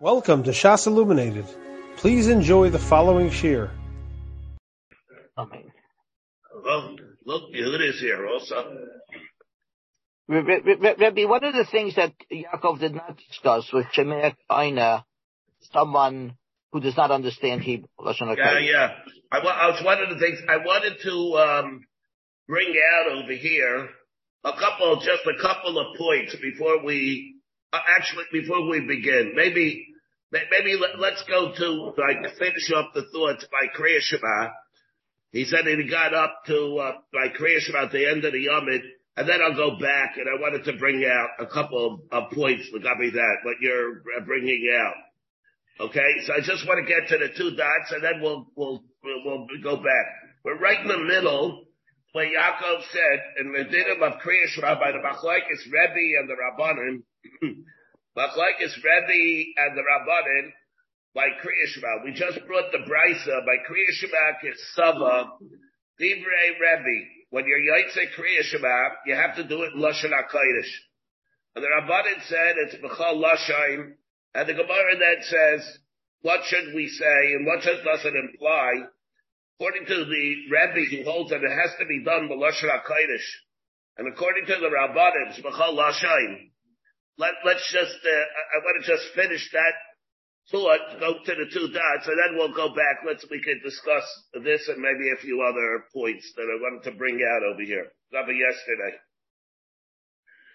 [0.00, 1.44] Welcome to Shas Illuminated.
[1.96, 3.68] Please enjoy the following shir.
[5.36, 5.72] Amen.
[6.64, 6.94] Well,
[7.26, 8.76] look, Yehuda is here also.
[10.28, 15.04] Rabbi, one of the things that Yaakov did not discuss was Shemer Aina,
[15.72, 16.36] someone
[16.70, 17.88] who does not understand Hebrew.
[18.36, 18.90] Yeah, yeah.
[19.32, 21.84] I, I was one of the things I wanted to um,
[22.46, 23.88] bring out over here
[24.44, 27.34] a couple, just a couple of points before we
[27.72, 29.32] uh, actually before we begin.
[29.34, 29.87] Maybe
[30.32, 34.50] maybe let, us go to like finish up the thoughts by Kriya Shema.
[35.32, 38.32] He said that he got up to uh, by Kriya Shema at the end of
[38.32, 38.82] the Yomid,
[39.16, 42.30] and then I'll go back and I wanted to bring out a couple of, of
[42.32, 45.86] points me that what you're uh, bringing out.
[45.88, 48.82] Okay, so I just want to get to the two dots, and then we'll we'll
[49.02, 50.06] we'll, go back.
[50.44, 51.64] We're right in the middle
[52.12, 56.34] where Yaakov said in the dinim of Kriya Shema by the Machlekes Rebbe and the
[56.34, 57.54] Rabbanim.
[58.18, 60.50] Machlekes Rebbe and the Rabbanin
[61.14, 65.28] by Kriya We just brought the Brisa by Kriya Shema Kisava,
[66.00, 67.06] Divrei Rebbe.
[67.30, 70.72] When you're Yaitse Kriya you have to do it Lashon HaKodesh.
[71.54, 73.92] And the Rabbanin said it's B'chal Lashon,
[74.34, 75.78] and the Gemara then says,
[76.22, 78.82] what should we say, and what does it imply?
[79.60, 83.28] According to the Rebbe who holds that it has to be done with Lashon HaKodesh,
[83.96, 86.50] and according to the Rabbanim, it's B'chal Lashon,
[87.18, 88.24] let, us just, uh,
[88.54, 89.74] I want to just finish that
[90.50, 93.04] thought, go to the two dots, and then we'll go back.
[93.04, 94.06] Let's, we can discuss
[94.42, 97.92] this and maybe a few other points that I wanted to bring out over here.
[98.12, 98.96] Cover yesterday.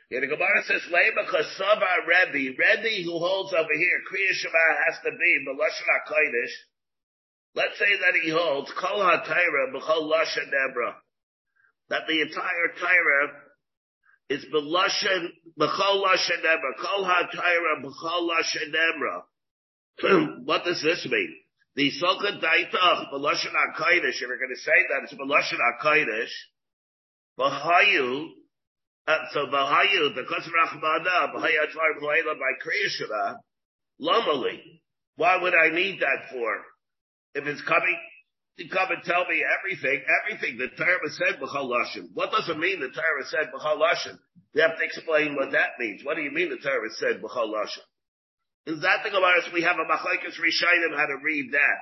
[0.10, 4.98] Yeah, the Gemara says, Lema Chasava Rebbe, Rebbe who holds over here, Kriya Shema has
[5.06, 6.54] to be Melashon HaKodesh.
[7.56, 10.96] Let's say that he holds Kol HaTaira B'chol Lashon Nebra.
[11.90, 13.43] That the entire Torah
[14.30, 15.28] it's b'lashen
[15.60, 16.76] b'chol lashen emra.
[16.82, 19.24] Kol ha'tayra b'chol lashen emra.
[20.46, 21.36] What does this mean?
[21.76, 24.16] The soka daitach b'lashen ha'kodesh.
[24.16, 26.32] If you're going to say that it's b'lashen ha'kodesh,
[27.40, 28.30] b'hayu.
[29.06, 33.38] Uh, so b'hayu the kos rachmana b'hayu atvar b'layla by kriyashana.
[34.02, 34.60] Lomali.
[35.16, 36.62] Why would I need that for?
[37.36, 37.98] If it's coming
[38.60, 40.58] to come and tell me everything, everything.
[40.58, 41.40] The Torah said.
[42.14, 44.18] What does it mean the Torah said b'chal lashon?
[44.54, 46.04] You have to explain what that means.
[46.04, 47.86] What do you mean the Torah said b'chal lashon?
[48.66, 49.42] Is that the Gemara?
[49.54, 51.80] We have a machlekes rishayim how to read that.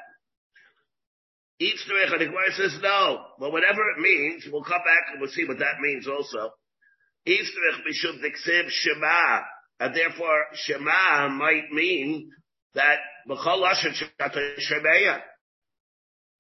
[1.60, 3.26] Each Torah, the Gemara says no.
[3.38, 6.52] But whatever it means, we'll come back and we'll see what that means also.
[7.26, 9.42] Each Torah mishum shema,
[9.80, 12.32] and therefore shema might mean
[12.74, 12.98] that
[13.30, 15.22] b'chal lashon shemeya.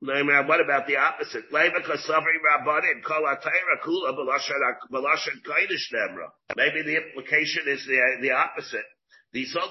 [0.03, 1.45] What about the opposite?
[1.53, 1.69] Maybe
[6.81, 8.85] the implication is the, the opposite.
[9.33, 9.69] The you're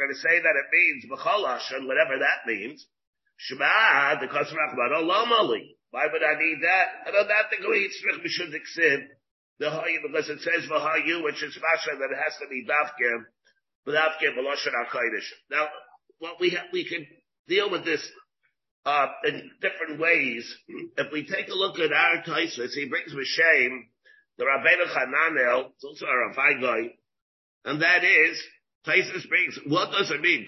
[0.00, 1.04] going to say that it means
[1.86, 2.86] whatever that means,
[3.50, 4.26] the.
[5.90, 6.88] Why would I need that?
[7.06, 7.56] I don't have to
[8.24, 9.06] Mishud Ksiv,
[9.58, 9.70] the
[10.02, 13.26] because it says V'hayu, which is Masha, that it has to be Davkim.
[15.50, 15.68] Now,
[16.18, 17.06] what we have, we can
[17.48, 18.06] deal with this
[18.86, 20.52] uh, in different ways.
[20.96, 23.88] If we take a look at our Taisus, he brings with shame
[24.36, 26.94] the Rabbeinu Hananel, it's also a Rafai guy,
[27.64, 28.42] and that is,
[28.86, 30.46] Taisus brings, what does it mean?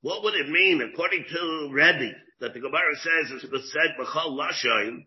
[0.00, 5.04] What would it mean according to Rebbe that the Gemara says was said b'chol lashain?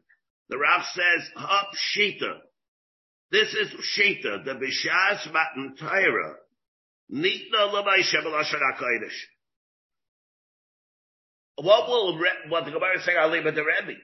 [0.49, 2.39] The Rav says hop shita.
[3.31, 6.35] This is shita, the bishas matan Torah.
[7.11, 7.71] Nitna.
[11.57, 12.17] What will,
[12.49, 13.99] what the Gemara is saying, I'll leave it to Rebbe.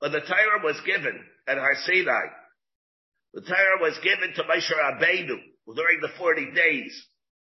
[0.00, 2.26] When the Torah was given at Har Sinai,
[3.34, 5.38] the Torah was given to Moshe Rabbeinu
[5.76, 7.06] during the 40 days.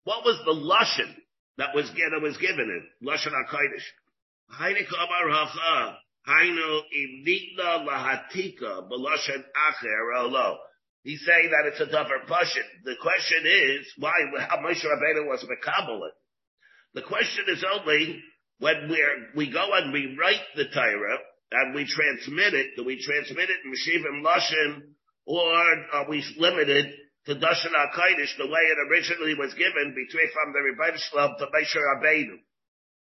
[0.04, 1.14] What was the Lashon
[1.56, 3.08] that was, that was given in?
[3.08, 3.82] Lashon HaKodesh.
[4.60, 4.86] Hainu
[6.28, 10.56] Hainu Imnitna Lahatika, B'Lashon Acher.
[11.04, 12.64] He's saying that it's a tougher passion.
[12.82, 14.16] The question is why
[14.48, 16.14] how Moshe Rabbeinu was Mekabel it.
[16.94, 18.22] The question is only
[18.58, 19.04] when we
[19.36, 21.18] we go and we write the Torah
[21.52, 22.76] and we transmit it.
[22.76, 24.94] Do we transmit it in Meshivim Lashon
[25.26, 25.54] or
[25.92, 26.86] are we limited
[27.26, 31.46] to Dashan HaKadosh the way it originally was given between from the Rebbeinu Shalom to
[31.52, 32.38] Moshe Rabbeinu?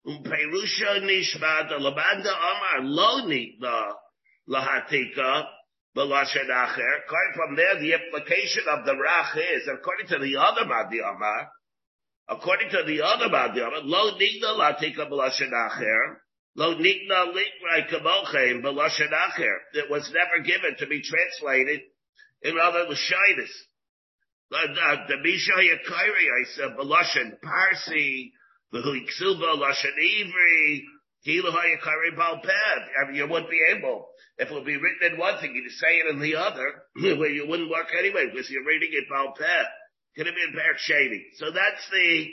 [0.08, 3.98] Um Perusha nishma labanda amar lo
[4.50, 5.46] lahatika
[5.96, 7.36] B'lashen acher.
[7.36, 11.48] From there, the implication of the rach is, according to the other Madiyama,
[12.30, 16.18] according to the other Madiyama, lo nigna latika b'lashen acher,
[16.56, 19.58] lo nigna likrai kamochem b'lashen acher.
[19.74, 21.82] It was never given to be translated
[22.44, 23.54] in other Lashinas.
[24.52, 28.34] the Misha Yakairi, I said, Balashan Parsi,
[28.72, 30.82] the Huiksuba, Lashan Ivri,
[31.26, 31.44] You
[33.30, 36.20] wouldn't be able, if it would be written in one thing, you'd say it in
[36.20, 36.84] the other,
[37.18, 39.40] where you wouldn't work anyway, because you're reading it Balped.
[40.16, 41.26] Could have been Perik Shady.
[41.38, 42.28] So that's the,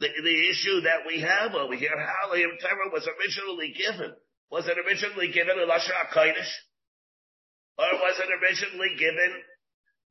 [0.00, 1.90] the, the issue that we have over here.
[1.90, 4.14] How the Torah was originally given.
[4.50, 6.52] Was it originally given in Lashon HaKodesh?
[7.78, 9.42] Or was it originally given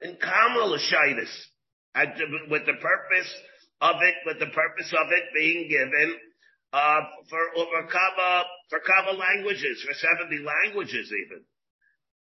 [0.02, 1.32] in Kamal Shaitis?
[2.50, 3.32] With the purpose
[3.80, 6.18] of it, with the purpose of it being given,
[6.74, 11.46] Uh, for, for Kaba, for Kaba languages, for 70 languages even.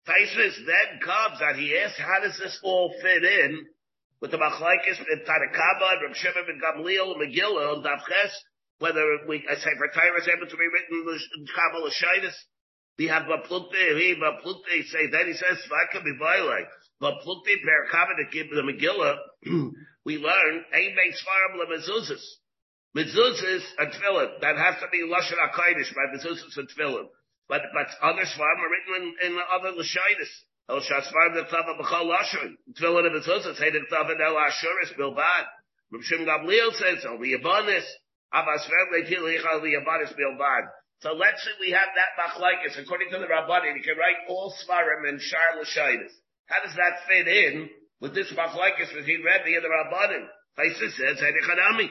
[0.10, 3.62] Taisus then comes and he asks, how does this all fit in
[4.22, 8.34] with the Machlaikis and Tanakaba and Reb Shimon and Gamliel and Megillah and Davches?
[8.80, 12.34] Whether we, I say, for Tyra is able to be written in Kabbalah Shaitis,
[12.98, 16.66] we have Baplukte, he Baplukte say, then he says, Svaka Bivailai,
[17.00, 19.16] Baplukte per Kabbalah the Megillah,
[20.06, 21.62] we learn, Ein Bein Svarim
[22.96, 27.08] Mezuzas and Tefillin, that has to be Lashon HaKodesh by Mezuzas and Tefillin.
[27.50, 30.32] But, but other Svarim are written in, in other Lashaitis.
[30.70, 32.54] El Shasvarim the Tava B'chal Lashon.
[32.78, 35.46] Tefillin and Mezuzas, Hey the Tava El Ashuris Bilbad.
[35.92, 37.86] Rav Shim Gamliel says, El Yabanis,
[38.32, 40.70] Abbas Ver Leitil Yichal Yabanis Bilbad.
[41.02, 43.76] So let's say we have that machlaikas according to the Rabbanim.
[43.76, 46.14] You can write all svarim and shar l'shaydas.
[46.46, 47.70] How does that fit in
[48.00, 50.28] with this machlaikas between Rebbe and the Rabbanim?
[50.58, 51.90] Taisa says Hedichanami.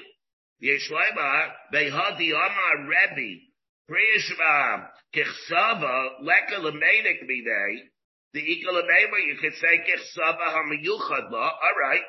[0.63, 3.43] Yeshleiba behadi amar Rebbe
[3.91, 7.91] priyishma kichsava leka lemeinik midei.
[8.33, 8.83] The ikal
[9.27, 11.49] you could say kichsava hamiyuchad la.
[11.49, 12.05] All right.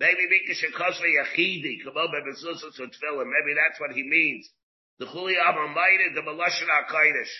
[0.00, 1.82] Maybe because yachidi.
[1.84, 4.50] Come on, maybe that's what he means.
[4.98, 7.32] The Chuli Amamayre, the Malashon HaKadosh.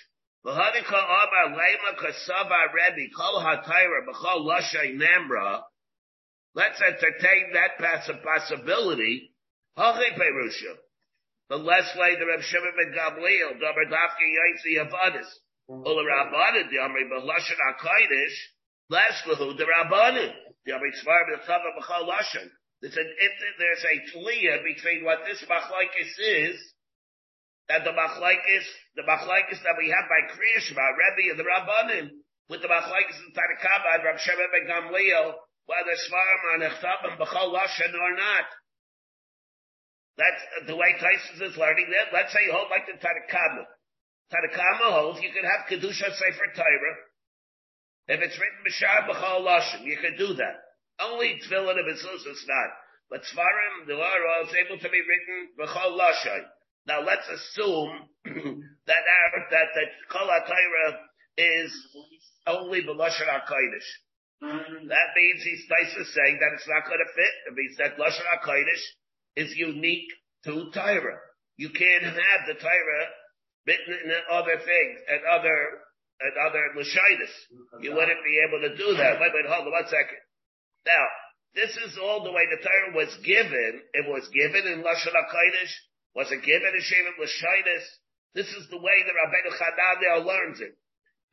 [0.47, 5.63] V'hadika Amar Lema Kasava Rebbe, Kol HaTaira, B'chol Lashay Namra.
[6.55, 7.79] Let's entertain that
[8.23, 9.34] possibility.
[9.77, 15.29] The less way the Reb Shimon ben Gamliel, Domer Dafki Yaitzi Yavadis.
[15.69, 18.37] Ula Rabbanim, the Amri B'lashon HaKadosh,
[18.91, 20.33] less Lahu, the Rabbanim.
[20.65, 22.49] The Amri Tzvar B'chava B'chol Lashay.
[22.83, 26.75] There's a tliya between what this machlaikis is
[27.69, 32.11] that the machlaikis, the machlaikis that we have by Kriya Shema, Rebbe and the Rabbanim,
[32.49, 35.35] with the machlaikis in Tanakaba and Rab Shema ben Gamliel,
[35.67, 38.47] whether Svarim are Nechtabim B'chol Lashon or not.
[40.17, 42.15] That's uh, the way Tyson is learning that.
[42.15, 43.67] Let's say you hold like the Tanakama.
[44.31, 46.97] Tanakama holds you can have Kedusha Sefer Torah.
[48.07, 50.57] If it's written B'shar B'chol Lashon, you can do that.
[51.01, 52.71] Only Tefillin of it's not.
[53.11, 56.47] But Svarim, the Laura, is able to be written B'chol Lashon.
[56.87, 58.07] Now let's assume
[58.87, 61.01] that our, that that Kol HaTorah
[61.39, 61.73] is
[62.47, 63.89] only B'Lashon HaKodesh.
[64.43, 67.35] That means he's Taisa saying that it's not going to fit.
[67.49, 68.85] It means that Lashon HaKodesh
[69.37, 70.11] is unique
[70.45, 71.19] to Torah.
[71.57, 73.07] You can't have the Torah
[73.67, 75.57] written in other things and other
[76.21, 77.35] and other Lashitis.
[77.83, 79.21] You wouldn't be able to do that.
[79.21, 80.23] Wait, wait, hold on one second.
[80.87, 81.05] Now,
[81.55, 83.83] this is all the way the Torah was given.
[83.95, 85.75] It was given in Lashon HaKodesh
[86.15, 87.85] was it given a Shavim Lashitis?
[88.35, 90.75] This is the way the Rabbeinu Chananel learns it.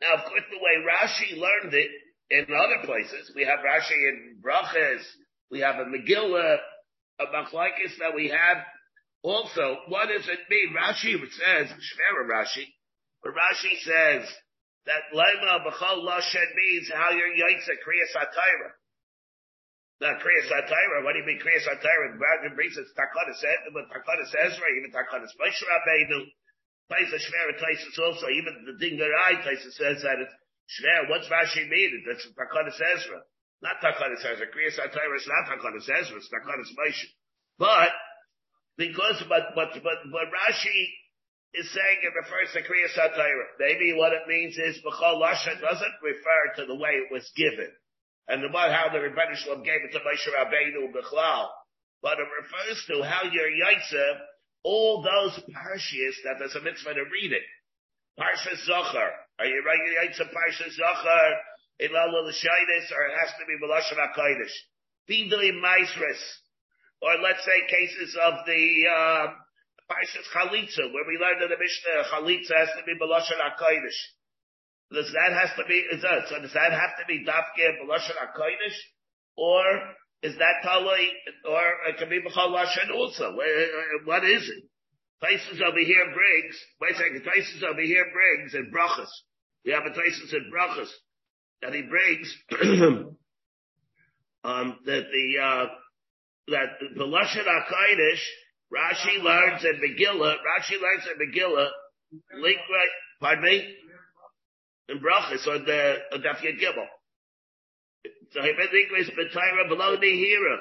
[0.01, 1.89] Now, of course, the way Rashi learned it
[2.31, 5.03] in other places, we have Rashi in Brachas,
[5.51, 6.57] we have a Megillah,
[7.21, 8.65] a Machlaikis that we have
[9.21, 9.77] also.
[9.87, 10.73] What does it mean?
[10.73, 12.65] Rashi says, Shmera Rashi,
[13.23, 14.25] but Rashi says
[14.85, 18.73] that Lema B'chol Lashen means how you're Kriyas HaTaira.
[20.01, 22.17] The Kriyas HaTorah, what do you mean Kriyas HaTorah?
[22.17, 23.37] Brad brings us Takanas
[23.73, 26.25] but Takanas Ezra, even Takanas Moshe Rabbeinu,
[26.89, 30.33] Taisa Shver, Taisa also, even the Dingarai Taisa says that it's
[30.73, 32.03] Shver, what's Rashi mean?
[32.07, 33.21] It's Takanas Ezra.
[33.61, 34.47] Not Takanas Ezra.
[34.49, 37.05] Kriyas HaTorah is not Takanas Ezra, it's Takanas Moshe.
[37.57, 37.89] But,
[38.77, 40.81] because, but, but, but, but Rashi
[41.53, 43.59] is saying it refers to Kriyas HaTorah.
[43.59, 47.69] Maybe what it means is B'chol Lasha doesn't refer to the way it was given
[48.27, 51.47] and about how the Rebbeinu Shalom gave it to Moshe Rabbeinu Bechlal.
[52.01, 54.17] But it refers to how your Yaitse,
[54.63, 57.43] all those parshas that there's a mitzvah to read it.
[58.17, 59.11] Parsha Zohar.
[59.37, 61.31] Are you writing Yaitse Parsha Zohar?
[61.79, 64.55] Ilal L'Shaitis, or it has to be Melashon HaKodesh.
[65.09, 66.21] Bidui Maisris.
[67.01, 69.27] Or let's say cases of the, uh,
[70.33, 73.99] Chalitza, where we learned in the Mishnah, Chalitza has to be Melashon HaKodesh.
[74.91, 78.19] Does that has to be, is that, so does that have to be Dafke B'Lashon
[78.19, 78.77] HaKodesh?
[79.37, 79.63] Or
[80.21, 81.07] is that Talai,
[81.47, 83.31] or it can be B'chal Lashon also?
[84.03, 84.63] What is it?
[85.21, 89.07] Places over here brings, wait a second, places over here brings in Brachas.
[89.63, 90.89] We have a places in Brachas
[91.61, 92.35] that he brings,
[94.43, 95.65] um, that the, uh,
[96.47, 98.23] that the Lashon HaKadosh,
[98.73, 101.69] Rashi learns in Megillah, Rashi learns in Megillah,
[102.41, 102.89] link right,
[103.19, 103.75] pardon me?
[104.89, 106.87] In Brachas, or the, or Daf Gimel.
[108.31, 110.57] So he been English B'Tayra below the Hira.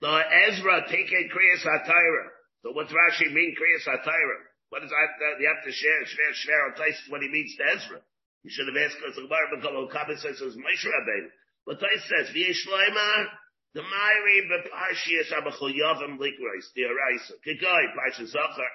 [0.00, 2.24] The Ezra taking Kriyas HaTayra.
[2.62, 4.38] So what's Rashi mean Kriyas HaTayra?
[4.70, 5.40] What is that?
[5.40, 6.72] You have to share, share, share on
[7.08, 8.00] what he means to Ezra.
[8.42, 11.28] You should have asked us the Gemara B'Kol Kabbalah says it was Moshe Rabbeinu.
[11.66, 13.28] But Tais says, V'yesh Loimar,
[13.74, 15.76] the Myri B'Parshias Abachol
[16.16, 17.36] Likreis, the Araisa.
[17.44, 18.72] Kikoi, Parshas Zachar.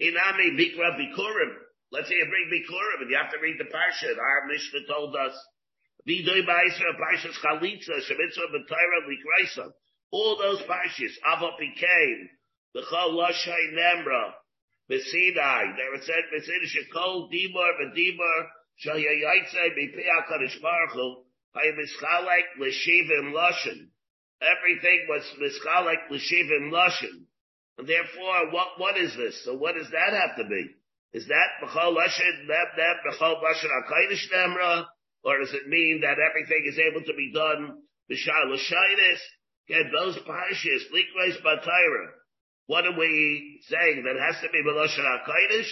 [0.00, 1.58] Inami Bikra Bikurim.
[1.90, 4.16] Let's say you bring Bikurim and you have to read the Parsha.
[4.16, 5.34] Our Mishnah told us,
[6.08, 9.72] Vidoy Ba'isra Parshas Chalitza, Shemitzvah B'Taira Likreisa.
[10.12, 12.28] All those Parshas, Avot Bikain,
[12.76, 14.34] B'chol Lashai Nemra,
[14.88, 15.76] B'Sinai.
[15.76, 18.46] They were said, B'Sinai Shekol Dibor B'Dibor,
[24.44, 27.26] Everything was mischalek l'shivim lashon.
[27.78, 29.44] And therefore, what, what is this?
[29.44, 30.74] So what does that have to be?
[31.12, 34.86] Is that b'chol lashon, neb neb, b'chol lashon ha'kaidish nemra?
[35.24, 39.20] Or does it mean that everything is able to be done b'shar l'shainis?
[39.68, 42.10] Get those parshas, likreis batayra.
[42.66, 44.04] What are we saying?
[44.04, 45.70] That has to be b'lashon ha'kaidish?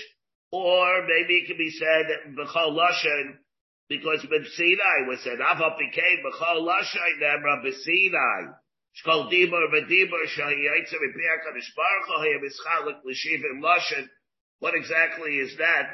[0.52, 3.40] Or maybe it can be said b'chol lashon,
[3.88, 8.52] because b'sinai was said, Ava became b'chol lashon nemra b'sinai.
[9.00, 14.06] Shkol Dibur v'Dibur Shahiyaitza v'Piyah Kadosh Baruch Hu Hayamischalik L'Shivim Lashon.
[14.58, 15.88] What exactly is that?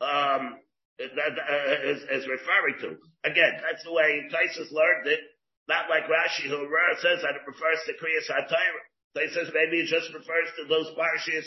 [0.00, 0.60] Um,
[0.98, 2.98] that uh, is, is referring to.
[3.28, 5.20] Again, that's the way Taisus learned it.
[5.68, 6.64] Not like Rashi, who
[7.02, 8.82] says that it refers to Kriyas HaTayra.
[9.14, 11.44] They maybe it just refers to those parshas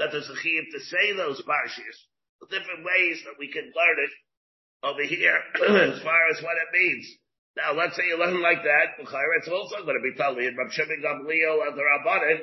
[0.00, 1.96] that there's a chiyuv to say those parshas.
[2.40, 4.14] The different ways that we can learn it
[4.82, 5.38] over here
[5.92, 7.04] as far as what it means.
[7.56, 10.72] Now, let's say you learn like that, it's also going to be telling you, Rav
[10.72, 12.40] Shimon Gamliel and the Rabbanin,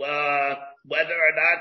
[0.00, 0.54] uh,
[0.86, 1.60] whether or not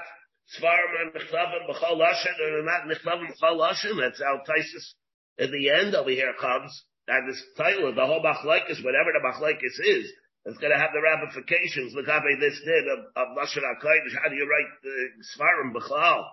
[0.55, 4.93] Svarim and Mechavim B'chol Lashon or not Mechavim B'chol Lashon, that's how Taisus
[5.38, 9.19] in the end over here comes, and this title of the whole Machlaikis, whatever the
[9.19, 10.12] Machlaikis is,
[10.45, 11.93] it's going to have the ramifications.
[11.95, 14.15] Look how this did of, of Lashon HaKadosh.
[14.21, 16.25] How do you write the Svarim B'chol?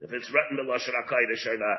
[0.00, 1.78] If it's written in Lashon HaKadosh or not.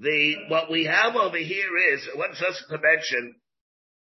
[0.00, 3.36] The, what we have over here is, want just to mention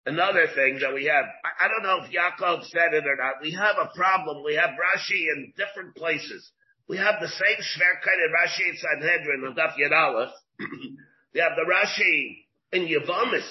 [0.06, 1.25] another thing that we have.
[1.44, 3.42] I, I don't know if Yaakov said it or not.
[3.42, 4.44] We have a problem.
[4.46, 6.51] We have Rashi in different places.
[6.88, 10.30] We have the same Shverkeit in Rashi in Sanhedrin of Daf Aleph.
[11.34, 13.50] we have the Rashi in Yavamis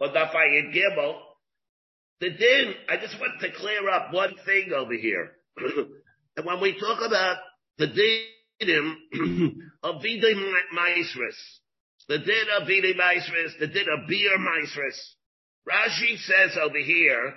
[0.00, 1.16] of Daf Yad Gimel.
[2.20, 5.32] The din, I just want to clear up one thing over here.
[6.36, 7.38] and when we talk about
[7.78, 8.28] the din,
[9.82, 10.34] of Videi
[10.76, 11.38] Maisris.
[12.08, 14.98] The din of Videi Maisris, the din of Beer Maisris.
[15.66, 17.34] Rashi says over here,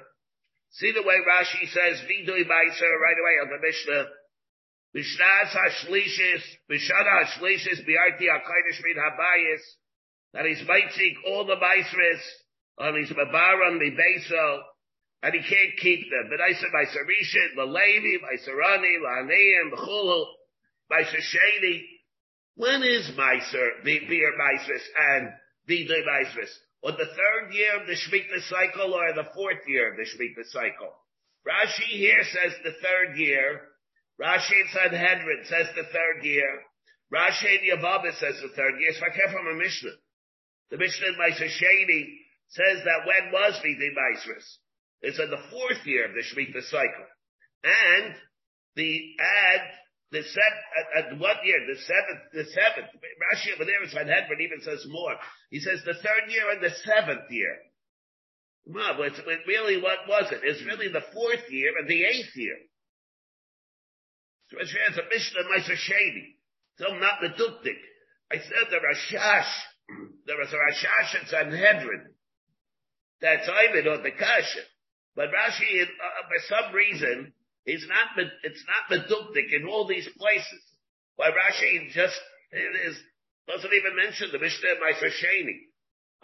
[0.72, 4.06] see the way Rashi says Videi Maiser right away on the Mishnah.
[4.96, 9.62] Bishnas Hashlishis, Bishana Hashlishis, Biarti HaKadosh Min Habayis,
[10.34, 12.22] that he's mighty all the Maisris,
[12.80, 14.60] and he's Mabaran, Mibeso,
[15.24, 16.28] and he can't keep them.
[16.30, 20.26] But I said, Maiser Rishit, Lalevi, Maiser Rani, Laneim, Bechulu,
[20.92, 21.82] Meiser Sheni.
[22.56, 24.84] When is Meiser, the beer Meisers
[25.16, 25.30] and
[25.68, 26.52] Vidui Meisers?
[26.84, 30.46] On the third year of the Shemitah cycle or the fourth year of the Shemitah
[30.52, 30.92] cycle?
[31.48, 33.62] Rashi here says the third year.
[34.20, 36.62] Rashi in Sanhedrin says the third year.
[37.14, 38.92] Rashi in Yavama says the third year.
[38.92, 39.96] So I came from a Mishnah.
[40.70, 44.58] The Mishnah in Meiser says that when was Vidui Meisers?
[45.04, 47.08] It's in the fourth year of the Shemitah cycle.
[47.64, 48.16] And
[48.76, 49.62] the ad
[50.14, 51.58] the seventh, at, at what year?
[51.66, 52.94] The seventh, the seventh.
[52.94, 55.18] Rashi over there is Sanhedrin even says more.
[55.50, 57.58] He says the third year and the seventh year.
[58.70, 59.18] Well, but
[59.50, 60.46] really, what was it?
[60.46, 62.56] It's really the fourth year and the eighth year.
[64.54, 66.38] So it's a Mishnah Meiser Shady.
[66.78, 67.82] So not the Duktik.
[68.32, 69.52] I said the Rashash.
[70.26, 72.14] There was a Rashash in Sanhedrin.
[73.20, 74.64] That's Ivan or the Kasha.
[75.16, 75.88] But Rashi, uh,
[76.26, 77.34] for some reason,
[77.66, 80.62] it's not, it's not meduktik in all these places.
[81.16, 82.20] Why Rashi just,
[82.52, 82.98] it is,
[83.48, 85.70] doesn't even mention the Mishnah Sheni.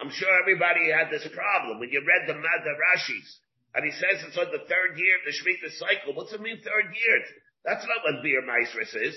[0.00, 3.28] I'm sure everybody had this problem when you read the Mad Rashis.
[3.74, 6.14] And he says it's on the third year of the Shemitah cycle.
[6.16, 7.18] What's it mean third year?
[7.64, 9.14] That's not what Beer Meisris is.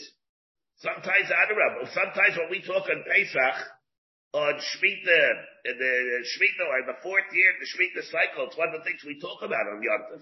[0.78, 3.58] Sometimes Adarab, sometimes when we talk on Pesach,
[4.34, 5.30] on Shemitah,
[5.70, 5.94] in the
[6.26, 9.22] Shemitah, or the fourth year of the Shemitah cycle, it's one of the things we
[9.22, 10.22] talk about on Yom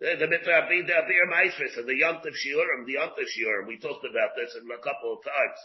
[0.00, 3.68] the, the mitzvah the beer meisris and the yontif shiurim, the yontif shiurim.
[3.68, 5.58] We talked about this in a couple of times.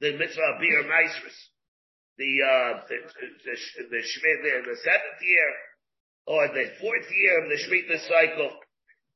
[0.00, 1.38] The mitzvah beer meisris.
[2.20, 3.54] The, uh, the, the,
[3.88, 5.50] the, the, the seventh year
[6.26, 8.52] or the fourth year of the Shemitah cycle.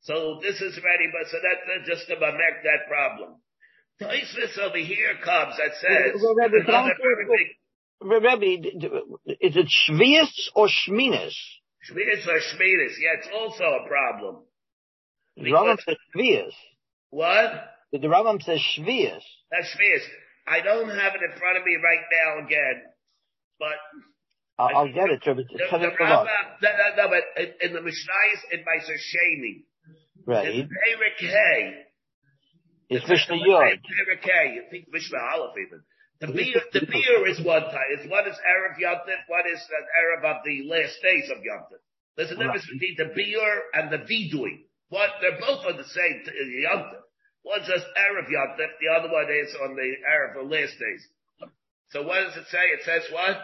[0.09, 3.43] So this is ready, but so that's just to make that problem.
[4.00, 6.64] Toisvis over here comes that says, Well, Rebbe,
[8.02, 8.62] can I ask Rebbe,
[9.40, 11.35] is it Shvius or Shminis?
[11.90, 14.37] Shminis or Shminis, yeah, it's also a problem.
[15.37, 16.52] The Rambam says Shvius.
[17.11, 17.52] What?
[17.92, 19.23] The Rambam says Shvius.
[19.50, 20.02] That's Shminis.
[20.47, 22.82] I don't have it in front of me right now again,
[23.59, 23.75] but
[24.59, 25.87] I'll, I'll get it, the, the the.
[26.00, 26.26] Rambam,
[26.62, 29.64] no, no, no, but in, in the Mishnayos, in Meiser Sheni,
[30.25, 30.54] Right.
[30.54, 31.75] in Perik Hay,
[32.90, 33.62] It's Mishnah Yod.
[33.64, 35.82] Perik Hay, you think Mishnah Aleph even.
[36.23, 37.91] The beer, the beer is one type.
[37.99, 41.83] It's one is Erev Yontif, one is an Erev of the last days of Yontif.
[42.14, 44.71] There's a difference between the beer and the vidui.
[44.87, 47.02] What, they're both on the same t- uh, Yontif.
[47.43, 51.02] One's just Erev Yontif, the other one is on the Erev of last days.
[51.91, 52.71] So what does it say?
[52.71, 53.37] It says what?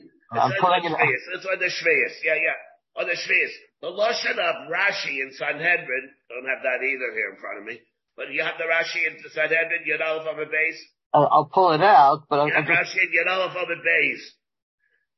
[0.00, 0.96] It I'm says on it up.
[0.96, 1.24] Shvius.
[1.36, 2.16] It's on the Shvius.
[2.24, 2.56] Yeah, yeah.
[2.96, 3.52] On the Shvius.
[3.84, 7.76] The Lashon of Rashi in Sanhedrin, don't have that either here in front of me,
[8.16, 10.80] but you have the Rashi in Sanhedrin, you know, from a base.
[11.16, 14.24] I'll, I'll pull it out, but Yeah, I'm just, Rashi in Yadalef of a base.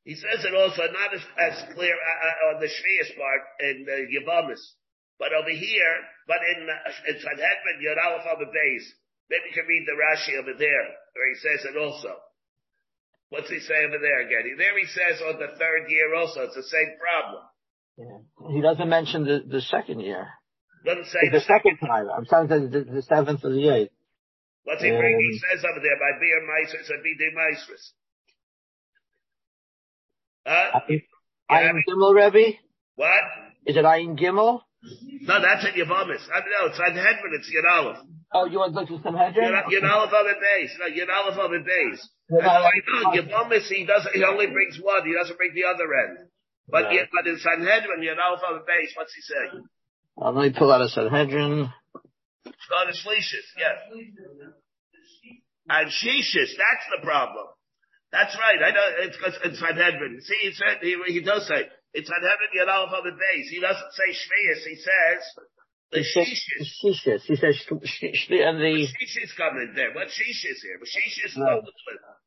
[0.06, 3.82] He says it also not as, as clear uh, uh, on the Shvius part in
[3.82, 4.62] the Yavamis,
[5.18, 5.94] but over here,
[6.30, 8.86] but in, uh, in Sanhedrin, Yadalef of a base.
[9.28, 10.86] Maybe you can read the Rashi over there,
[11.18, 12.14] where he says it also.
[13.30, 14.56] What's he say over there again?
[14.56, 18.54] There he says on the third year also, it's the same problem.
[18.54, 20.28] he doesn't mention the, the second year.
[20.86, 22.06] Doesn't say The second time.
[22.08, 23.97] I'm saying the, the, the seventh or the eighth.
[24.68, 25.16] What's he bring?
[25.16, 27.82] He Um, says over there by beer meisers and bide meisers.
[30.44, 30.80] Huh?
[31.50, 32.58] Ayin Gimel, Rebbe?
[32.96, 33.24] What?
[33.64, 34.60] Is it Ayin Gimel?
[35.22, 36.20] No, that's in Yavamis.
[36.28, 36.66] I don't know.
[36.68, 37.32] It's on Hedman.
[37.40, 37.96] It's Yadalef.
[38.34, 39.54] Oh, you want to look at Sanhedrin?
[39.54, 40.76] Of a base.
[40.78, 42.08] No, Yadalef of a base.
[42.28, 43.22] Yeah, know, no, I know.
[43.22, 45.06] Yavamis, he doesn't, he only brings one.
[45.06, 46.28] He doesn't bring the other end.
[46.68, 49.64] But, yeah, but in Sanhedrin, Yadalef of a base, what's he saying?
[50.20, 51.72] Uh, let me pull out a Sanhedrin.
[52.46, 53.78] It's called a Shlishis, yes.
[55.68, 57.46] And Shishis, that's the problem.
[58.10, 58.56] That's right.
[58.64, 60.20] I know it's because it's Sanhedrin.
[60.24, 63.48] See, he said he, he does say it's Sanhedrin Yadalef of the base.
[63.52, 64.64] He doesn't say Shvius.
[64.64, 65.20] He says
[65.92, 66.64] the He Shishis.
[66.80, 67.22] Shishis.
[67.28, 69.92] He says sh- and the Shishis come in there.
[69.92, 70.80] What Shishis here?
[70.80, 71.60] But Shishis Right.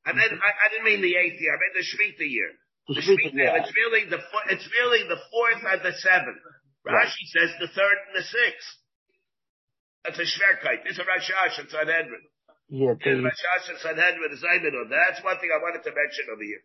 [0.05, 1.53] And then I, I didn't mean the eighth year.
[1.53, 2.51] I meant the Shemitah year.
[2.89, 3.53] the The Shemitah year.
[3.57, 4.21] It's really the
[4.53, 6.41] it's really the fourth and the seventh.
[6.85, 7.05] Right.
[7.09, 8.69] Rashi says the third and the sixth.
[10.03, 10.83] That's a Shverkite.
[10.83, 12.25] This is a Rashash and Sanhedrin.
[12.69, 16.63] Yeah, the, Rashash and Sanhedrin is That's one thing I wanted to mention over here.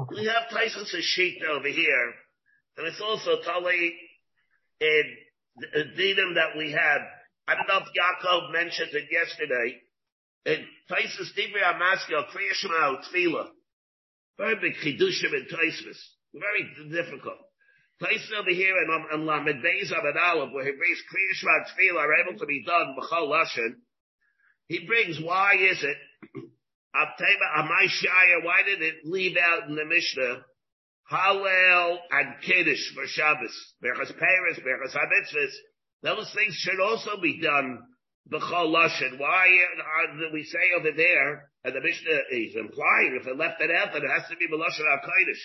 [0.00, 0.14] okay.
[0.20, 2.06] We have Tyson's sheet over here,
[2.78, 3.92] and it's also Tully
[4.80, 5.04] in
[5.58, 7.02] the Dinim that we have.
[7.46, 9.82] I don't know if Yaakov mentioned it yesterday.
[10.46, 13.48] In Tyson's Dibri Amaskil, Kriya Shema Tfila.
[14.38, 16.14] Very big Chidushim in Tyson's.
[16.32, 17.38] Very difficult.
[18.00, 22.14] Tyson over here in, in Lamed Beis Abed Aleph, where he brings Kriya Shema are
[22.22, 23.74] able to be done, B'chol Lashon.
[24.68, 25.96] He brings, why is it?
[28.44, 30.44] Why did it leave out in the Mishnah?
[31.10, 33.74] Hallel and Kiddush for Shabbos.
[33.82, 35.54] Berchas Paris, Berchas HaMitzvahs.
[36.02, 37.80] Those things should also be done
[38.30, 39.18] B'chol Lashon.
[39.18, 43.60] Why uh, do we say over there, and the Mishnah is implying if it left
[43.60, 45.42] it out, then it has to be B'lashon HaKodesh.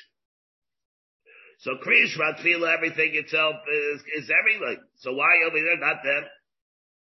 [1.60, 4.84] So Kriyish Matfila, everything itself is, is everything.
[5.00, 6.24] So why over there, not them?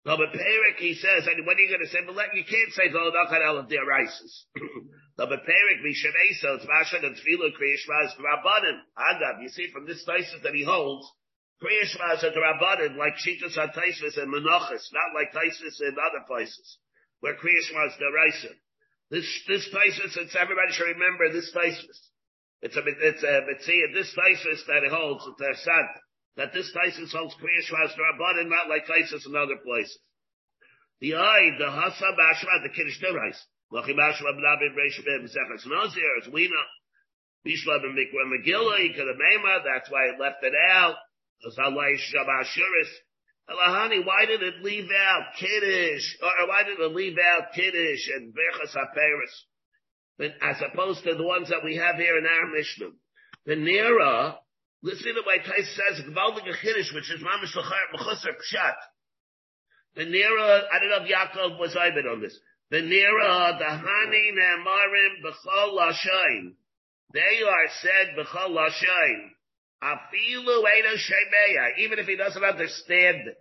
[0.06, 2.00] No, but Perik, he says, and what are you going to say?
[2.06, 4.46] But let, you can't say, oh, not going to their rices.
[5.20, 8.80] No, but Perik, Mishameso, it's Mashan and Tfila, Kriyishma is Rabbanim.
[8.96, 11.12] Agav, you see from this thesis that he holds,
[11.62, 16.78] Kriyishma is a Rabbanim, like Shitas HaTaisis and Menachas, not like Taisis in other places,
[17.20, 18.56] where Kriyishma is the Raisa.
[19.12, 22.09] This, this thesis, it's, everybody should remember this thesis.
[22.62, 25.24] It's a, it's a, a, this thesis that it holds,
[26.36, 29.98] that this thesis holds Kriyishma is the Rabbanim, not like Taisis in other places.
[31.00, 33.40] The eye, the Hasa Bashma, the Kiddush Derais.
[33.72, 36.68] Lachi Bashma B'nabim Reish B'im Sechas Nazir, as we know.
[37.48, 40.96] Bishla B'mikra Megillah, he could have Mema, that's why it left it out.
[41.58, 42.92] Allah Shabashuris.
[43.50, 46.16] Elahani, why did it leave out Kiddush?
[46.22, 49.34] Or why did it leave out Kiddush and Berchas HaPeres?
[50.20, 52.92] As opposed to the ones that we have here in our Mishnah.
[53.46, 54.36] The Nira,
[54.84, 58.76] listen to way Tais says, which is Mamish L'chusar Pshat.
[59.96, 62.38] The Nira, I don't know if Yaakov was Ibid on this.
[62.70, 66.54] The Nira, the Hani Namarim B'chol Lashain.
[67.14, 69.30] They are said B'chol Lashain.
[69.82, 73.38] Afilu Eino Shemeya, even if he doesn't understand it.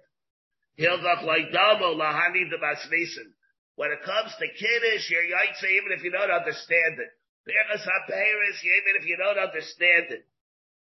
[0.76, 3.34] He'll go like Damo Lahani the Basnisin.
[3.78, 7.14] When it comes to Kiddush, you're Yaitse even if you don't understand it.
[7.46, 10.26] Berachas HaPeres, even if you don't understand it.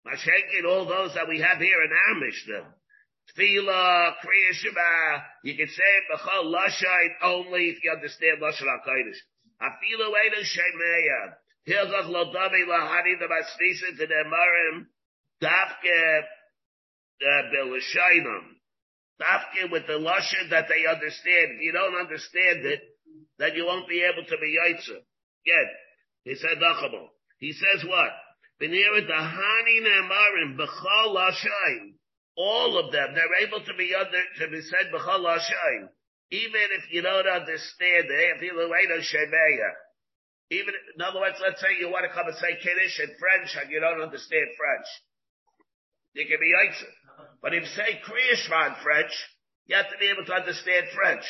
[0.07, 2.71] Mashenkin, all those that we have here in our Mishnah.
[3.35, 9.19] Tefillah, Kriya Shema, you can say B'chol Lashain only if you understand Lashon HaKodesh.
[9.59, 11.35] Afilu Einu Shemeya.
[11.67, 14.87] Hilchach Lo Dami Lahani the Masnisin to the Marim.
[15.43, 16.21] Dafke
[17.27, 18.55] uh, Belashainam.
[19.21, 21.59] Dafke with the Lashon that they understand.
[21.59, 22.81] If you don't understand it,
[23.37, 24.99] then you won't be able to be Yaitzer.
[25.43, 25.69] Again,
[26.23, 27.07] he said Nachabal.
[27.39, 28.11] He says what?
[32.35, 35.89] All of them, they're able to be under, to be said b'chol ha'shayim.
[36.31, 38.43] Even if you don't understand it,
[40.51, 43.55] even, in other words, let's say you want to come and say Kiddush in French
[43.61, 44.87] and you don't understand French.
[46.13, 46.98] You can be Yitzhak.
[47.41, 49.11] But if you say Kriyashma in French,
[49.67, 51.23] you have to be able to understand French.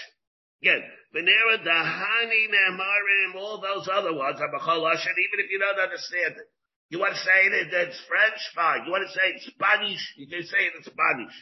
[0.62, 0.84] Again,
[1.16, 6.48] Venera, Dahani, Nehmarim, all those other ones are B'chol even if you don't understand it.
[6.90, 8.42] You want to say it in French?
[8.56, 8.86] Fine.
[8.86, 10.02] You want to say it in Spanish?
[10.18, 11.36] You can say it in Spanish.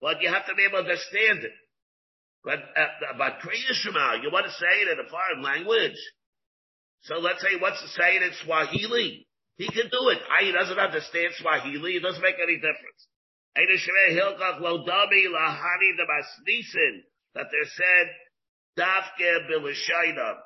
[0.00, 1.56] But you have to be able to understand it.
[2.44, 5.96] But, uh, but Kriya you want to say it in a foreign language.
[7.02, 9.26] So let's say he wants to say it in Swahili.
[9.56, 10.18] He can do it.
[10.28, 11.96] I, he doesn't understand Swahili.
[11.96, 13.06] It doesn't make any difference.
[17.34, 18.06] That they're said,
[18.78, 20.36] Dafke Bilashayna.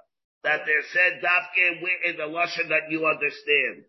[0.43, 3.85] That they're said, Dafke in the Lashon that you understand.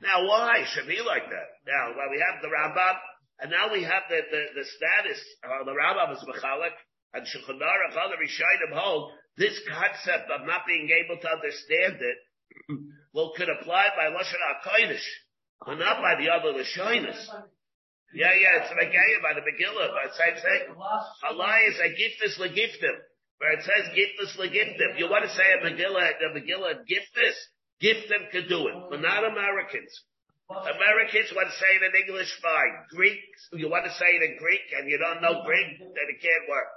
[0.00, 1.48] Now, why should be like that?
[1.66, 2.96] Now, well, we have the Rambam,
[3.40, 6.74] and now we have the, the, the status, uh, the Rambam is Mechalik,
[7.14, 12.18] and Shulchan Aruch, other Rishayim hold, this concept of not being able to understand it,
[13.14, 15.06] well, could apply by Lashon HaKodesh,
[15.64, 17.28] but not by the other Lashonis.
[18.12, 20.76] Yeah, yeah, it's Megayah by the Megillah, but it's same thing.
[20.76, 22.96] Allah is a giftus legiftim,
[23.40, 25.00] where it says giftus legiftim.
[25.00, 27.36] You want to say a Megillah, a Megillah giftus?
[27.80, 29.90] Gift them to do it, but not Americans.
[30.46, 32.74] Americans want to say it in English, fine.
[32.94, 36.20] Greeks, you want to say it in Greek and you don't know Greek, then it
[36.22, 36.70] can't work.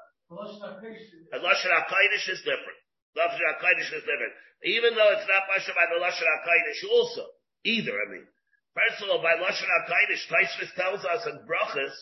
[1.29, 2.79] And Lashon HaKodesh is different.
[3.13, 4.33] Lashon HaKodesh is different.
[4.65, 7.29] Even though it's not by the Lashon HaKodesh also,
[7.63, 8.25] either, I mean.
[8.75, 11.95] First of all, by Lashon HaKodesh, Taisvis tells us in Brachas,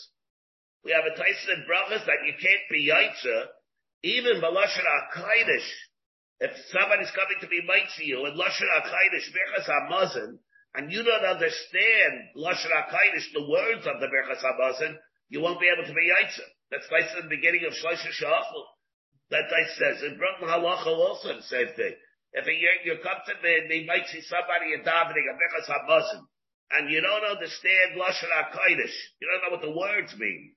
[0.83, 3.45] we have a Taisvis in Brachas that you can't be Yaitza,
[4.01, 5.69] even by Lashon HaKodesh,
[6.43, 10.43] if somebody's coming to be mighty you and Lashon HaKadosh, Birchas HaMazon,
[10.75, 14.97] and you don't understand Lashon HaKadosh, the words of the Birchas HaMazon,
[15.29, 16.51] you won't be able to be Yitzhak.
[16.71, 18.65] That's like in the beginning of Shlosh Shachel.
[19.29, 21.95] That I says, in Biur Halacha also the same thing.
[22.33, 25.69] If you, you come to me, and they might see somebody in davening, a Birchas
[25.69, 26.27] HaMazon,
[26.77, 30.53] and you don't understand Lashon HaKadosh, you don't know what the words mean.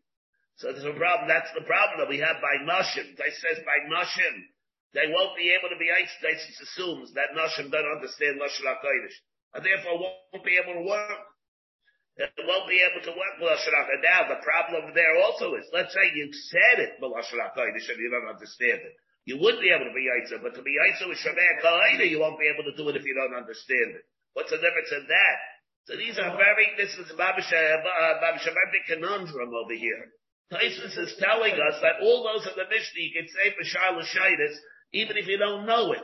[0.56, 1.28] So there's a problem.
[1.28, 3.12] That's the problem that we have by Nashim.
[3.20, 4.36] They says by Nashim,
[4.96, 9.16] they won't be able to be Eitzdeitz assumes that Nashim don't understand Lashon HaKodesh.
[9.52, 11.20] And therefore won't be able to work.
[12.16, 14.08] It won't be able to work Lashon HaKodesh.
[14.08, 18.08] Now the problem there also is, let's say you said it Lashon HaKodesh and you
[18.08, 18.96] don't understand it.
[19.28, 22.22] You would be able to be Eitzah, but to be Eitzah with Shemei Ka'ina, you
[22.22, 24.06] won't be able to do it if you don't understand it.
[24.32, 25.38] What's the difference in that?
[25.86, 28.38] So these are very, this is Babish, uh,
[28.88, 30.10] conundrum over here.
[30.52, 34.54] Tysus is telling us that all those in the Mishnah you can say for Charlotte
[34.92, 36.02] even if you don't know it.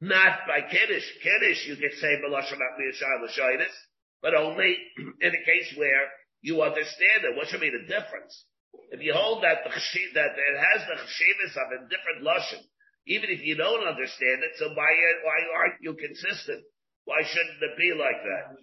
[0.00, 1.06] Not by Kiddush.
[1.22, 3.74] Kiddush you can say Belashon L'Shaylis,
[4.22, 4.76] but only
[5.20, 6.10] in a case where
[6.42, 7.36] you understand it.
[7.36, 8.44] What should be the difference?
[8.90, 12.62] If you hold that the that it has the cheshivas of a different lashon,
[13.06, 14.90] even if you don't understand it, so why
[15.22, 16.62] why aren't you consistent?
[17.04, 18.58] Why shouldn't it be like that?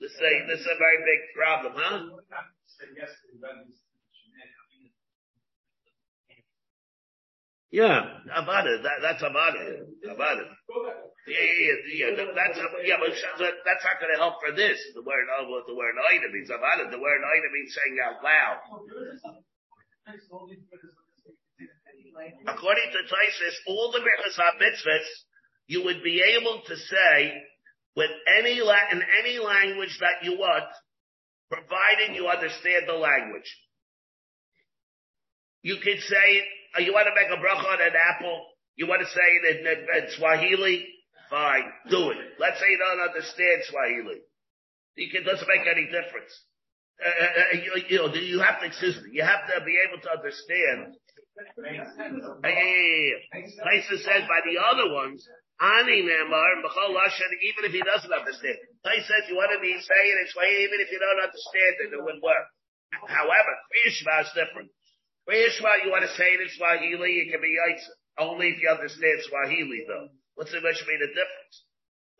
[0.00, 1.98] This is a, this is a very big problem, huh?
[7.74, 8.86] Yeah, about it.
[8.86, 9.82] That, that's about it.
[10.06, 10.46] About it.
[11.26, 12.10] Yeah, yeah, yeah.
[12.14, 12.30] yeah.
[12.30, 12.54] That's
[12.86, 14.78] yeah, but that's not going to help for this.
[14.94, 16.94] The word uh, what the word item means about it.
[16.94, 18.62] The word item means saying out loud.
[22.46, 25.10] According to Taisus, all the mitzvahs
[25.66, 27.42] you would be able to say
[27.96, 30.64] with any la- in any language that you want,
[31.50, 33.48] providing you understand the language.
[35.62, 36.26] You could say
[36.76, 38.46] uh, you want to make a bracha on an apple?
[38.76, 40.86] You want to say it in, in, in Swahili?
[41.30, 42.18] Fine, do it.
[42.38, 44.20] Let's say you don't understand Swahili.
[44.96, 46.30] It doesn't make any difference.
[47.00, 49.74] Uh, uh, uh, you, you, know, you have to, excuse me, you have to be
[49.82, 50.94] able to understand.
[51.58, 51.90] Yeah,
[52.44, 53.18] yeah,
[53.66, 53.82] yeah.
[53.82, 55.26] says by the other ones,
[55.64, 58.58] Ani even if he doesn't understand.
[58.84, 61.96] He says you want to be saying it Swahili, even if you don't understand it,
[61.96, 62.46] it would work.
[63.08, 64.68] However, Krishma is different.
[65.24, 67.92] Yishma, you want to say it in Swahili, it can be Yaitza.
[68.20, 70.12] Only if you understand Swahili though.
[70.36, 71.56] What's the much mean the difference?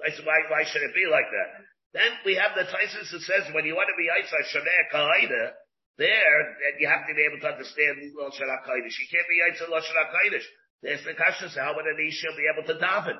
[0.01, 1.49] I said, why, why should it be like that?
[1.95, 5.55] Then we have the Taisus that says when you want to be Isa Shameh Kaida,
[6.01, 8.97] there, then you have to be able to understand Lashon HaKodesh.
[8.99, 10.47] You can't be Isa Lashon HaKodesh.
[10.83, 13.19] There's the Kasha, how would an Isha be able to daven?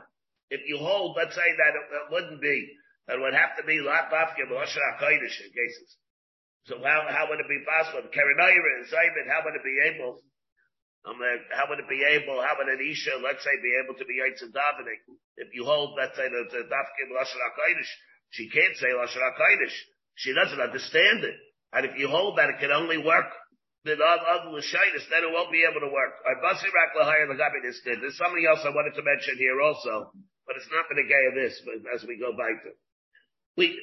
[0.55, 2.71] If you hold, let's say that it, it wouldn't be,
[3.11, 5.91] that would have to be Lat Bafkim Lashon HaKodesh in cases.
[6.71, 8.07] So how, how would it be possible?
[8.15, 10.23] Karanayra and Zayman, how would it be able
[11.05, 11.21] um,
[11.53, 14.25] how would it be able, how would an Isha, let's say, be able to be
[14.25, 15.05] Yitzhak davening?
[15.37, 17.91] If you hold, let's say, the, the Dafkim Lashon HaKodesh,
[18.31, 19.77] she can't say Lashon HaKodesh.
[20.17, 21.37] She doesn't understand it.
[21.75, 23.29] And if you hold that it can only work
[23.85, 26.17] with other Lashitis, then it won't be able to work.
[26.25, 30.09] There's something else I wanted to mention here also,
[30.49, 32.73] but it's not the gay of this, But as we go by to.
[33.57, 33.79] We,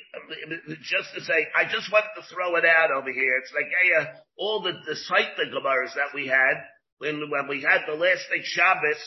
[0.83, 3.37] just to say, I just wanted to throw it out over here.
[3.39, 6.59] It's like, yeah, all the, the the Gemaras that we had,
[6.97, 8.99] when, when we had the last thing Shabbos,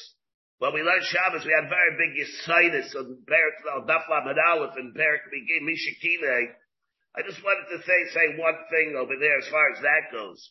[0.65, 5.27] when we learned Shabbos, we had very big Yisaitis on Perik, Dafla Medalef and Perik
[5.61, 6.55] Mishakine.
[7.15, 10.51] I just wanted to say, say one thing over there as far as that goes.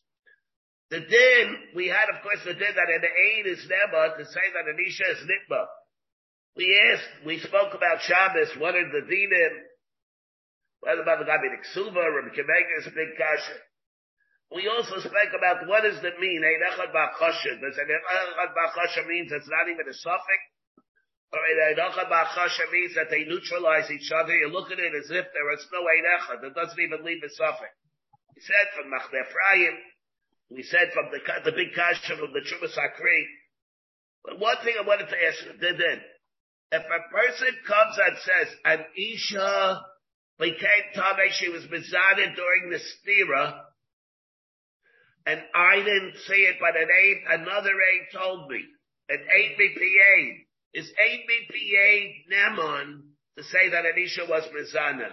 [0.93, 4.45] The din, we had of course the din that an aid is never to say
[4.53, 5.65] that an isha is nitma.
[6.53, 9.53] We asked, we spoke about Shabbos, what are the dinim?
[10.85, 13.57] Whether about the guy being Ksuva, Rabbi Kemega is a big kasha.
[14.53, 17.57] We also spoke about what does it mean, ein echad ba'chasha.
[17.57, 20.41] Does an echad ba'chasha means it's not even a suffix?
[21.33, 24.37] Or ein echad ba'chasha means that they neutralize each other.
[24.37, 26.45] You look at it as if there is no ein echad.
[26.45, 27.73] It doesn't even leave a suffix.
[28.37, 29.73] He said from Ephraim,
[30.49, 33.23] we said from the, the big kasha from the Trumas Akri.
[34.23, 36.01] But one thing I wanted to ask, did then,
[36.71, 39.81] if a person comes and says, an Isha
[40.39, 43.61] became Tameh, she was mizaded during the stira,
[45.25, 48.59] and I didn't see it, but an aid, another aid told me.
[49.09, 50.45] An 8 BPA.
[50.73, 53.01] Is 8 BPA Nemon
[53.37, 55.11] to say that Anisha was Mizana?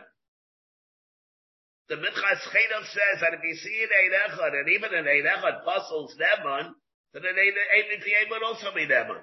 [1.91, 5.27] The Minchas Chedov says that if you see an Eid Echad, and even an Eid
[5.27, 6.71] Echad puzzles Nemon,
[7.13, 9.19] then an 8 BPA would also be Nemon.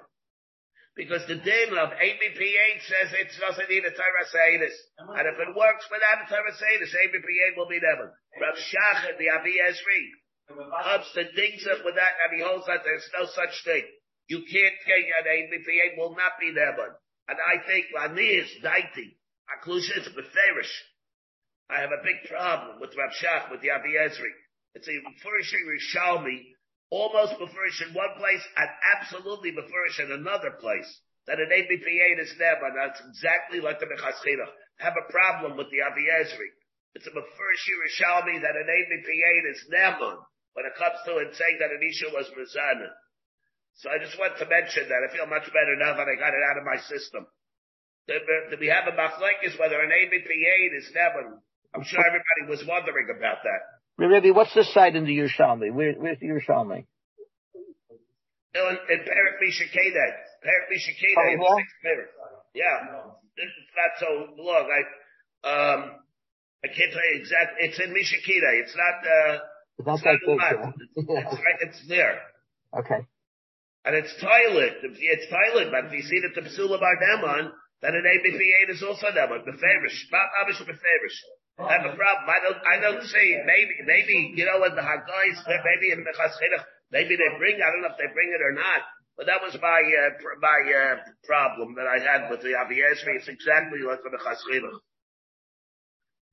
[0.92, 4.76] Because the din of 8 BPA says it doesn't need a Torah Seidis.
[5.00, 8.12] And if it works without a Torah Seidis, 8 BPA will be Nemon.
[8.36, 10.02] Rav Shach the Avi Ezri,
[10.52, 13.84] comes to digs it with that and he holds that there's no such thing.
[14.28, 17.00] You can't take an ABPA will not be but
[17.32, 19.16] and I think Lanias Daiti,
[19.56, 20.72] Aklusha is Beferish.
[21.68, 24.32] I have a big problem with Rav Shach, with the Avi Ezri.
[24.74, 26.56] It's a Mefurish Rishalmi,
[26.88, 30.88] almost Mefurish in one place and absolutely Mefurish in another place.
[31.26, 34.48] That an ABPA is but that's exactly like the Mechaschina.
[34.80, 36.48] Have a problem with the Avi Ezri.
[36.94, 40.16] It's a Mefurish Rishalmi that an ABPA is Neman
[40.54, 42.88] when it comes to it saying that an Anisha was Mizana.
[43.76, 45.04] So I just want to mention that.
[45.04, 47.26] I feel much better now that I got it out of my system.
[48.08, 51.42] Do we have a machlekes whether an ABP8 is never?
[51.74, 53.60] I'm sure everybody was wondering about that.
[53.98, 55.72] Rebbe, what's the site in the Yerushalmi?
[55.72, 56.86] Where, where's the Yerushalmi?
[58.54, 60.06] In, in Perik Mishakeda.
[60.40, 61.36] Perik Mishakeda.
[61.42, 61.60] Oh,
[62.54, 63.02] yeah.
[63.36, 64.08] It's not so
[64.42, 64.66] long.
[64.70, 64.80] I,
[65.46, 65.80] um,
[66.64, 67.68] I can't tell you exactly.
[67.68, 68.50] It's in Mishakeda.
[68.62, 69.38] It's not, uh,
[69.84, 70.38] that's like this.
[70.96, 72.18] It's, right, it's there.
[72.76, 73.06] Okay.
[73.84, 74.82] And it's toilet.
[74.82, 78.82] It's toilet, but if you see that the Psula Bar Demon, then an ABP8 is
[78.82, 79.42] also Demon.
[79.46, 81.18] Obviously the favorish.
[81.22, 82.26] I have a problem.
[82.30, 86.14] I don't, I don't see, maybe, maybe, you know, in the Haggais, maybe in the
[86.14, 88.86] Chaschidach, maybe they bring, I don't know if they bring it or not,
[89.18, 93.26] but that was my, uh, my, uh, problem that I had with the Avi It's
[93.26, 94.78] exactly like the Chaschidach.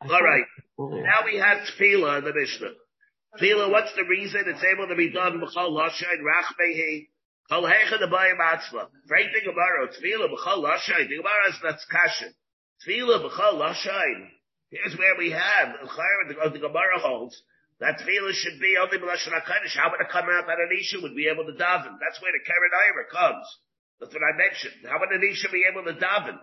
[0.04, 0.46] Alright.
[0.78, 2.78] Now we have Tefillah in the Mishnah.
[3.40, 5.42] Tefillah, what's the reason it's able to be done?
[5.42, 7.08] B'chol lashayin rachbehi.
[7.50, 8.88] Kol hecha the bayim atzma.
[9.08, 9.96] Thing about it.
[9.98, 11.10] Tefillah b'chol lashayin.
[11.10, 12.32] The Gemara is that's kashin.
[12.86, 14.28] Tefillah b'chol lashayin.
[14.72, 17.42] Here's where we have the, the Gemara holds
[17.80, 19.76] that tefillah should be only b'lashon hakadosh.
[19.76, 22.00] How would it come out that an isha would be able to daven?
[22.00, 23.46] That's where the keren ira comes.
[24.00, 24.88] That's what I mentioned.
[24.88, 26.40] How would an isha be able to daven?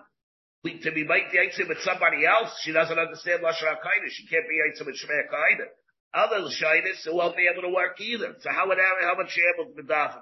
[0.63, 4.13] We, to be make the with somebody else, she doesn't understand lashon hakadosh.
[4.13, 5.73] She can't be yitzim with shmei hakadosh.
[6.15, 8.37] Other shyness, won't be able to work either.
[8.41, 10.21] So how would how would she able to daven?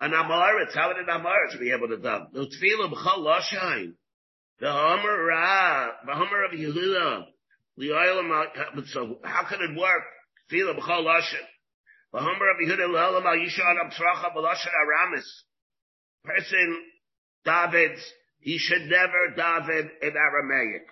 [0.00, 2.32] An amaretz, how would an amaretz be able to daven?
[2.34, 3.94] No tefillah b'chal lashain.
[4.62, 7.24] The Homer Ra, the Homer of Yehuda,
[7.78, 10.04] the so how can it work?
[10.52, 11.46] Tefillah b'chal lashain.
[12.12, 15.26] The Homer of Yehuda l'olam al yishon abtracha b'lashain aramis.
[16.24, 16.80] Person
[17.44, 18.00] Davids,
[18.38, 20.86] he should never daven in Aramaic.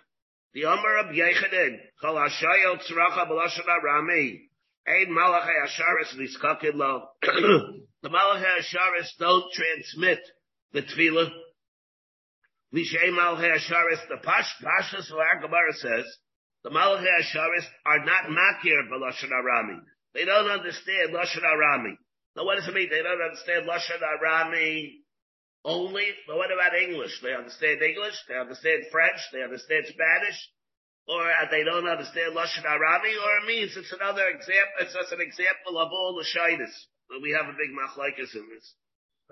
[0.52, 4.50] The Omer of Yechidin, Kol Hashayel Tzracha B'Lashon Rami,
[4.88, 7.04] Ein Malachai Asharis Niskakin Lo.
[7.22, 10.18] The Malachai Asharis don't transmit
[10.72, 11.30] the Tefillah.
[12.74, 15.10] Vishay Malchei Asharis, the Pash, Pashas
[15.42, 16.04] Gemara says,
[16.62, 19.80] the Malchei Asharis are not makir b'Lashon Arami.
[20.14, 21.96] They don't understand Lashon Arami.
[22.36, 22.88] Now what does it mean?
[22.90, 25.00] They don't understand Lashon Arami
[25.64, 26.06] only?
[26.26, 27.20] But what about English?
[27.22, 30.38] They understand English, they understand French, they understand Spanish,
[31.08, 35.12] or uh, they don't understand Lashon Arami, or it means it's another example, it's just
[35.12, 36.72] an example of all the shyness.
[37.22, 38.74] We have a big machlaikas in this.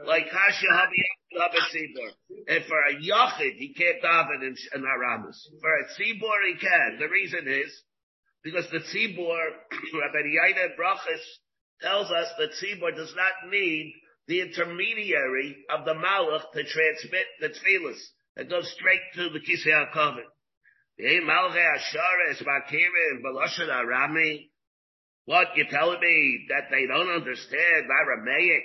[0.06, 1.02] Like Kasha Habi
[1.34, 2.10] Tzibor.
[2.48, 5.50] And for a Yachid, he can't daven in, in Aramis.
[5.60, 6.98] For a Tzibor, he can.
[6.98, 7.82] The reason is,
[8.42, 9.44] because the Tzibor,
[10.00, 11.22] Rabbi Yaina Brachas
[11.82, 13.92] tells us that Tzibor does not need
[14.26, 18.00] the intermediary of the Malach to transmit the Tfilis.
[18.36, 20.28] It goes straight to the Kisei HaKavit.
[25.24, 28.64] What, you're telling me that they don't understand Aramaic?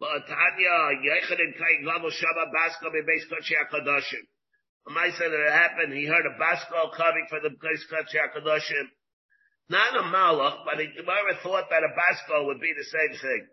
[0.00, 4.24] But Tanya, Yechanim Kain Gavol Shabbat Baskal Bebeis Kochi HaKadoshim.
[4.96, 8.88] I said that it happened, he heard a Baskal coming from the Bebeis Kochi HaKadoshim.
[9.68, 13.46] Not a Malach, but he never thought that a Baskal would be the same thing.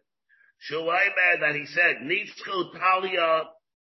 [0.69, 3.43] Shulayman that he said, Nitzchu Talia,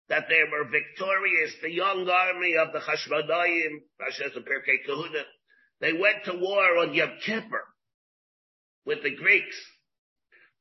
[0.08, 5.24] that they were victorious, the young army of the Hashmonaim, Rashes and Pirkei Kahuna,
[5.80, 7.64] they went to war on Yom Kippur
[8.86, 9.56] with the Greeks.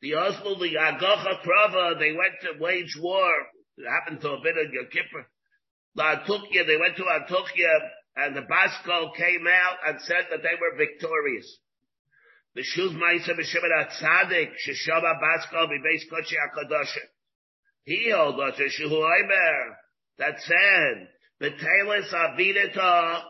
[0.04, 3.32] The Oslo, the Agacha Krava, they went to wage war.
[3.78, 5.26] It happened to a bit of Yom Kippur.
[5.96, 7.80] The Antukia, they went to Antukia,
[8.18, 11.58] and the Baskal came out and said that they were victorious.
[12.54, 17.08] The Shuz Maisa B'Shemad HaTzadik, Sheshama Baskal B'Beis Kochi HaKadoshim.
[17.86, 19.08] He held us a Shuhu
[20.18, 21.08] that said,
[21.40, 23.22] the Telis Avidita,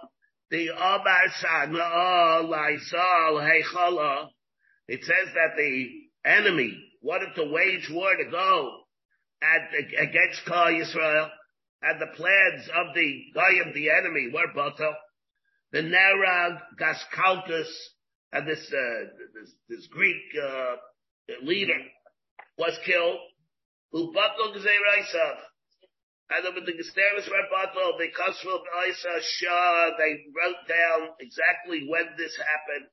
[0.49, 4.29] the Omar Sana, Laisal, Heichala.
[4.87, 8.79] It says that the enemy wanted to wage war to go
[9.41, 11.29] at, against Kal Yisrael,
[11.81, 14.93] and the plans of the Goyim, the enemy, were batal.
[15.73, 17.67] The Nerag Gaskaltus,
[18.31, 20.75] and this, uh, this, this Greek, uh,
[21.43, 21.79] leader
[22.57, 23.19] was killed.
[23.91, 25.37] Who Ubatal Gzeiraisav.
[26.29, 28.59] And the Gesteris Rabatal, the Kasrul
[28.89, 32.89] Isa Shah, they wrote down exactly when this happened.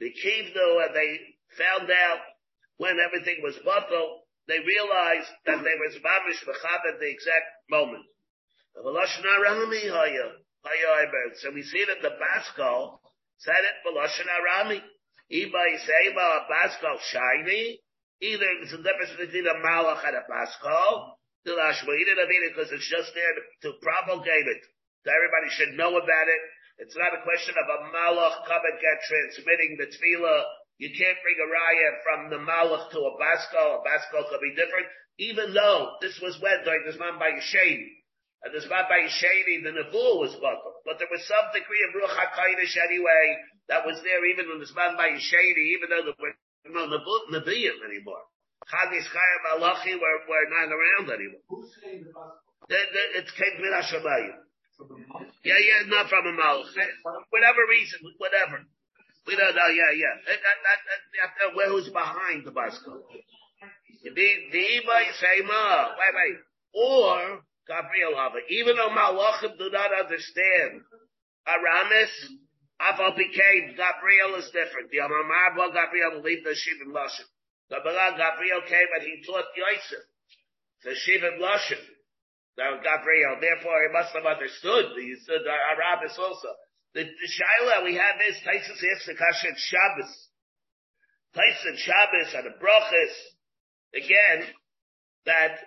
[0.00, 1.18] The Kivno, and they
[1.56, 2.18] found out
[2.78, 8.04] when everything was bottled, they realized that they was mamish at the exact moment.
[8.74, 8.82] So
[11.54, 12.98] we see that the Baskal
[13.38, 14.82] said it Balashon Arami.
[15.32, 17.80] Iba Yisema Baskal shiny.
[18.20, 21.16] Either it's a difference between a Malach and a Baskal.
[21.44, 24.62] Because it's just there to, propagate it.
[25.04, 26.40] So everybody should know about it.
[26.78, 30.42] It's not a question of a Malach come and transmitting the tefillah
[30.78, 33.78] you can't bring a raya from the Malach to a Baskal.
[33.78, 38.02] A Baskal could be different, even though this was when during this man by Shady.
[38.42, 40.82] And this man by Shady, the Nebuah was buckled.
[40.84, 43.24] But there was some degree of Ruach HaKadosh anyway
[43.70, 46.34] that was there even when this man by Shady, even though there were
[46.74, 48.24] no Nebuah anymore.
[48.66, 51.44] Chagis Chayim Malachi were, were not around anymore.
[51.48, 52.44] Who's saying the Baskal?
[52.68, 54.42] It came from Hashemayim.
[55.44, 56.74] Yeah, yeah, not from a Malach.
[57.30, 58.66] Whatever reason, whatever.
[59.26, 60.14] We don't know, yeah, yeah.
[60.28, 63.00] That, that, that, that, who's behind the bicycle?
[64.04, 66.38] The Iba Yisema, wait, wait.
[66.74, 70.84] Or, Gabriel Hava, even though Malachim do not understand
[71.48, 72.12] Aramis,
[72.80, 74.90] Afal became, Gabriel is different.
[74.90, 77.24] The Amamar Gabriel believed the sheep Shivim Lashim.
[77.70, 80.04] Gabriel came and he taught Yosef,
[80.84, 81.80] the Shivim Lashim.
[82.58, 86.48] Now Gabriel, therefore he must have understood, he Aramis also.
[86.94, 90.12] The, the shaila we have is Taisus asks the kasha at Shabbos.
[91.34, 93.14] Taisus Shabbos and the brachas.
[93.94, 94.46] Again,
[95.26, 95.58] that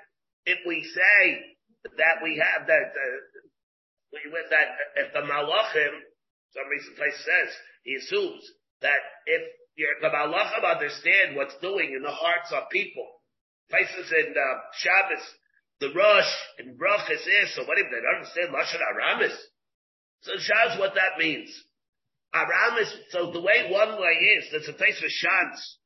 [0.45, 1.39] if we say
[1.83, 3.19] that we have that, uh,
[4.13, 4.67] we with that,
[5.03, 5.93] if the malachim,
[6.55, 7.51] some reason Taisus says,
[7.83, 8.43] he assumes
[8.81, 9.41] that if
[10.01, 13.07] the malachim understand what's doing in the hearts of people,
[13.71, 15.25] Taisus in uh, Shabbos,
[15.81, 19.35] the rush and brachas is, so what if they don't understand Lashon Aramis?
[20.21, 21.49] So shows what that means.
[22.33, 25.77] Aram is, so the way one way is, there's a place for chance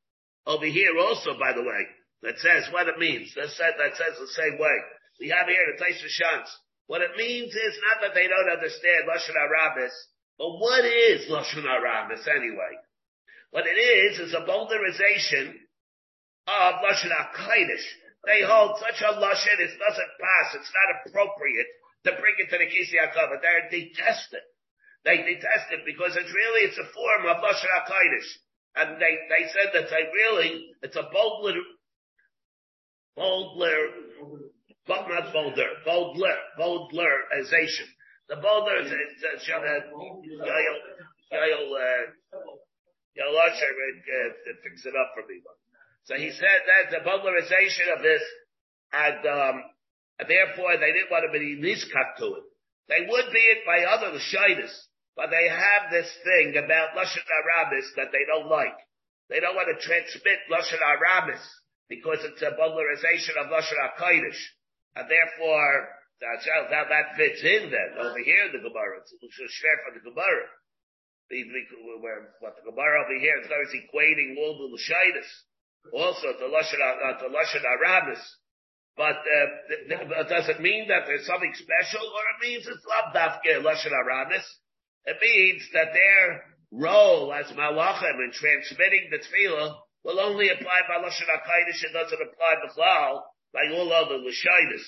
[0.45, 1.81] over here also, by the way,
[2.23, 3.33] that says what it means.
[3.35, 4.77] That says, that says the same way.
[5.19, 6.49] We have here the place for chance.
[6.87, 9.93] What it means is not that they don't understand Lashon Arabis,
[10.37, 12.73] but what is Lashon Arabis anyway?
[13.51, 15.53] What it is, is a boulderinization
[16.47, 17.87] of Lashon HaKadosh.
[18.25, 21.67] They hold such a Lashon, it doesn't pass, it's not appropriate
[22.05, 23.41] to bring it to the Kisi HaKava.
[23.41, 24.45] They detest it.
[25.05, 28.31] They detest it because it's really, it's a form of Lashon HaKadosh.
[28.75, 31.59] And they, they said that they really, it's a boldler,
[33.15, 33.79] boldler,
[34.87, 37.89] but not boulder, boldler, boldlerization.
[38.29, 39.81] The boulder is, is uh, Yael,
[41.33, 42.37] Yael, uh,
[43.17, 45.41] Yael Usher, uh, fix it up for me.
[46.05, 48.21] So he said that the boldlerization of this,
[48.93, 49.63] and, um,
[50.21, 51.57] and therefore they didn't want to be
[51.89, 52.45] cut to it.
[52.85, 54.69] They would be it by other Lashidas,
[55.17, 58.77] but they have this thing about Lashon Arabis that they don't like.
[59.33, 61.41] They don't want to transmit Lashon Arabis
[61.89, 64.41] because it's a bowdlerization of Lashon HaKodesh.
[64.93, 65.89] And therefore,
[66.21, 67.89] that's how that, that fits in then.
[67.97, 70.45] Over here in the Gemara, it's share for the Gemara.
[71.97, 75.29] Where, what the Gemara over here is equating all the Lashidas.
[75.95, 78.21] Also to Lashon, uh, to Lashon Arabis.
[78.97, 83.93] But uh, does it mean that there's something special, or it means it's labdafke lashon
[83.93, 84.43] arabis?
[85.05, 91.01] It means that their role as malachim in transmitting the tefillah will only apply by
[91.01, 91.83] lashon hakodesh.
[91.83, 93.21] It doesn't apply b'chlal
[93.53, 94.83] by all other lashonis.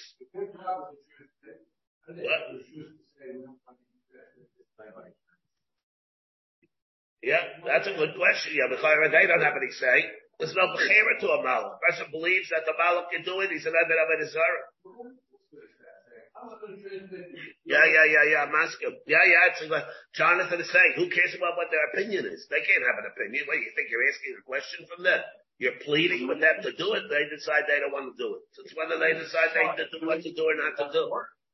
[7.23, 8.51] Yeah, that's a good question.
[8.53, 10.11] Yeah, but they don't have any say.
[10.43, 11.79] There's no bechira to a malach.
[11.79, 13.47] Person believes that the malach can do it.
[13.47, 13.95] He's an Eved
[17.63, 18.43] Yeah, yeah, yeah, yeah.
[18.43, 18.91] I'm asking.
[19.07, 19.47] Yeah, yeah.
[19.55, 22.43] It's like Jonathan is saying, who cares about what their opinion is?
[22.51, 23.47] They can't have an opinion.
[23.47, 25.23] What do you think you're asking a question from them?
[25.63, 27.07] You're pleading with them to do it.
[27.07, 28.43] They decide they don't want to do it.
[28.51, 31.07] So it's whether they decide they to do what to do or not to do.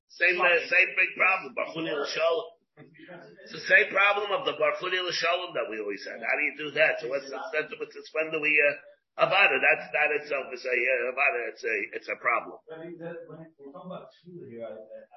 [0.10, 1.54] Same, same big problem.
[1.54, 2.59] Bachuni L'Shalom.
[2.80, 6.24] It's the same problem of the Barfuni L'Shalom that we always had.
[6.24, 7.00] How do you do that?
[7.02, 9.60] So what's the sense of it's when do we, uh, it?
[9.60, 12.56] That's, that itself is a, uh, it, it's a, it's a problem.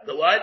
[0.06, 0.42] The what?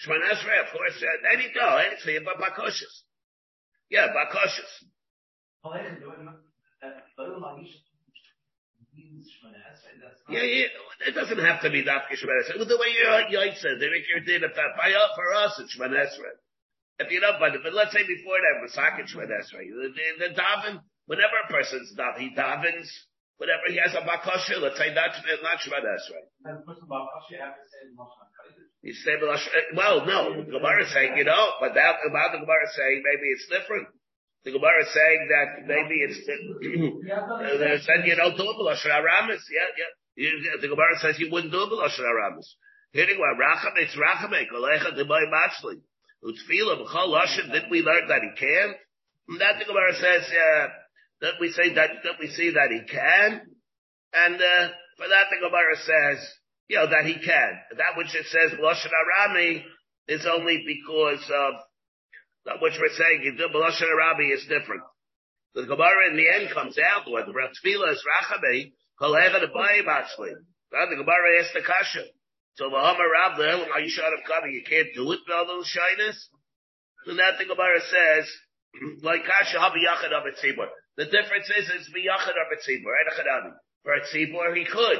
[0.00, 3.04] Shemon Esrei, of course, uh, any go, anything, but Bakoshes.
[3.90, 4.86] Yeah, Bakoshes.
[10.28, 10.66] Yeah, yeah.
[11.06, 12.58] It doesn't have to be Dafka Shemon Esrei.
[12.58, 14.70] The way your said, they make your din of that.
[14.74, 16.34] By, for us, it's Esrei.
[16.98, 19.68] If you know, but, but let's say before that, Masakin Shemon Esrei.
[19.70, 22.88] The, the, the daven, whenever a person's daven, he davens,
[23.36, 26.24] whenever he has a bakosha, let's say that's not, not Shemon Esrei.
[28.82, 29.14] You say,
[29.74, 33.02] well, no, the Gemara is saying, you know, but that, about the Gemara is saying,
[33.04, 33.88] maybe it's different.
[34.44, 38.94] The Gemara is saying that maybe it's, they're saying you know, don't do it B'Lashon
[38.94, 39.42] Aramis.
[39.50, 39.90] Yeah, yeah.
[40.16, 42.56] The Gemara says you wouldn't do it B'Lashon Aramis.
[42.92, 45.80] Hearing what Racham, it's Rachame, Kolecha Debay Matzli.
[46.24, 48.74] Utfila B'chol Lashon, didn't we learn that he can?
[49.28, 50.68] And that the Gemara says, uh,
[51.20, 53.42] that we say that, that we see that he can.
[54.14, 56.26] And, uh, for that the Gemara says,
[56.68, 57.50] you know, that he can.
[57.76, 59.62] That which it says Lashon Arami
[60.08, 64.82] is only because of which we're saying You do B'Lashon Arabi is different.
[65.54, 70.32] The Gemara in the end comes out where the is Rachabe, Kolecha the Bayim actually.
[70.70, 72.04] The Gemara asks the Kasha.
[72.56, 75.34] So the Hamar Rab, the Elam, you shot of coming, you can't do it with
[75.34, 76.16] all those shyness.
[77.04, 78.24] So that the Gemara says,
[79.02, 80.68] like Kasha Habi Yachad of Tzibur.
[80.96, 83.06] The difference is it's Biyachad right?
[83.12, 83.52] Achadabi.
[83.84, 84.98] For a tzibur, he could.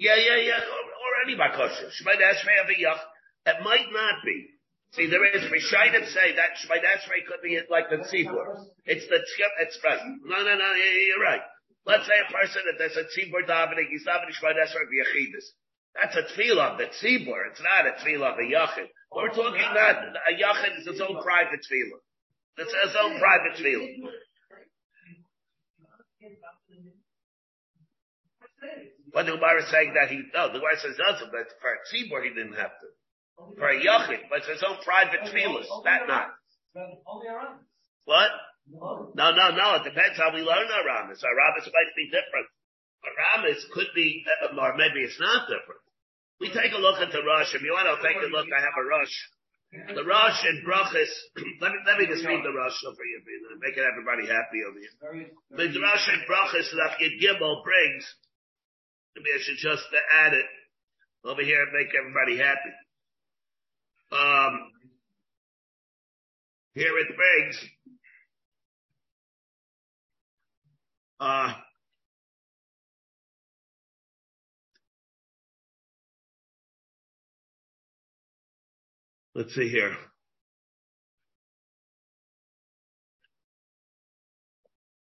[0.00, 0.58] Yeah, yeah, yeah.
[0.58, 1.86] Or, or any bakosha.
[1.94, 2.98] Shemay Esrei Aviyach.
[3.46, 4.46] It might not be.
[4.92, 8.64] See, there is Rishayim say that Shemay Esrei could be like the tzibur.
[8.86, 9.22] It's the
[9.60, 10.00] it's right.
[10.24, 11.42] No, no, no, you're right.
[11.86, 15.54] Let's say a person that there's a tzibur davening, he's davening Shemay Esrei v'yachidus.
[15.94, 17.46] That's a tefillah of the tzibur.
[17.50, 18.90] It's not a tefillah of a yachid.
[19.14, 22.02] We're talking that a yachid is its own private tefillah.
[22.58, 24.10] It's its own private tefillah.
[29.14, 31.78] But the Gemara is saying that he, no, the Gemara says doesn't, but for a
[31.86, 32.88] tzibur he didn't have to.
[33.56, 36.34] For a yachid, but it's his own private tefillah, that not.
[38.04, 38.30] What?
[38.66, 41.22] No, no, no, it depends how we learn our Ramas.
[41.22, 42.48] Our Ramas might be different.
[43.06, 45.82] Our could be, uh, or maybe it's not different.
[46.40, 47.54] We take a look at the Rush.
[47.54, 49.14] If you want to take a look, I have a Rush.
[49.94, 51.10] The Rush and Brachas,
[51.62, 53.18] let me, let me just read the Rush for you,
[53.62, 55.30] making everybody happy over here.
[55.54, 58.04] The Rush and Brachas that Gimel brings
[59.16, 59.84] Maybe I should just
[60.26, 60.44] add it
[61.24, 62.72] over here and make everybody happy.
[64.12, 64.70] Um,
[66.74, 67.70] here it brings, uh,
[71.18, 71.52] Uh,
[79.34, 79.96] let's see here.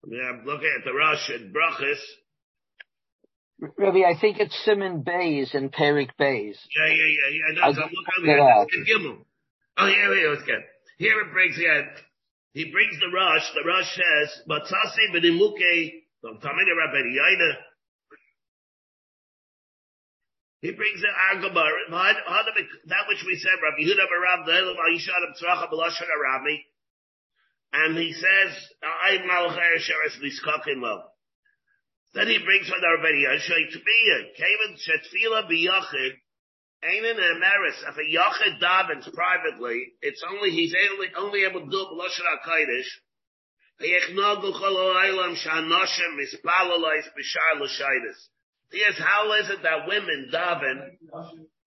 [0.10, 1.98] Yeah, I'm looking at the Russian brachas.
[3.78, 6.60] Ravi, I think it's Simon Bays and Perik Bays.
[6.78, 7.68] Yeah, yeah, yeah, yeah.
[7.68, 8.86] No, so look over here.
[8.86, 9.18] Gimel.
[9.78, 10.64] Oh, here, here, it's good.
[11.00, 11.82] Here it brings, yeah,
[12.58, 13.46] he brings the rush.
[13.54, 17.54] The rush says, Matzasi b'nimuke, from Tamil Rabbi Yaina.
[20.62, 25.70] He brings an Agabar, that which we said, Rabbi Huda Barav, the Elam Aishadam Tzracha
[25.70, 26.58] B'lashon Arami.
[27.74, 30.18] And he says, I Malchir Sheres
[30.82, 31.04] Lo.
[32.16, 34.34] Then he brings from the Rabbi Yashay to be a
[34.74, 36.14] Shetfila B'yachid,
[36.84, 41.82] Ainin Emeris, if a Yachid davens privately, it's only, he's only, only able to do
[41.82, 42.92] it B'Lashon HaKadosh,
[43.80, 44.10] Here's
[48.98, 50.98] how is it that women daven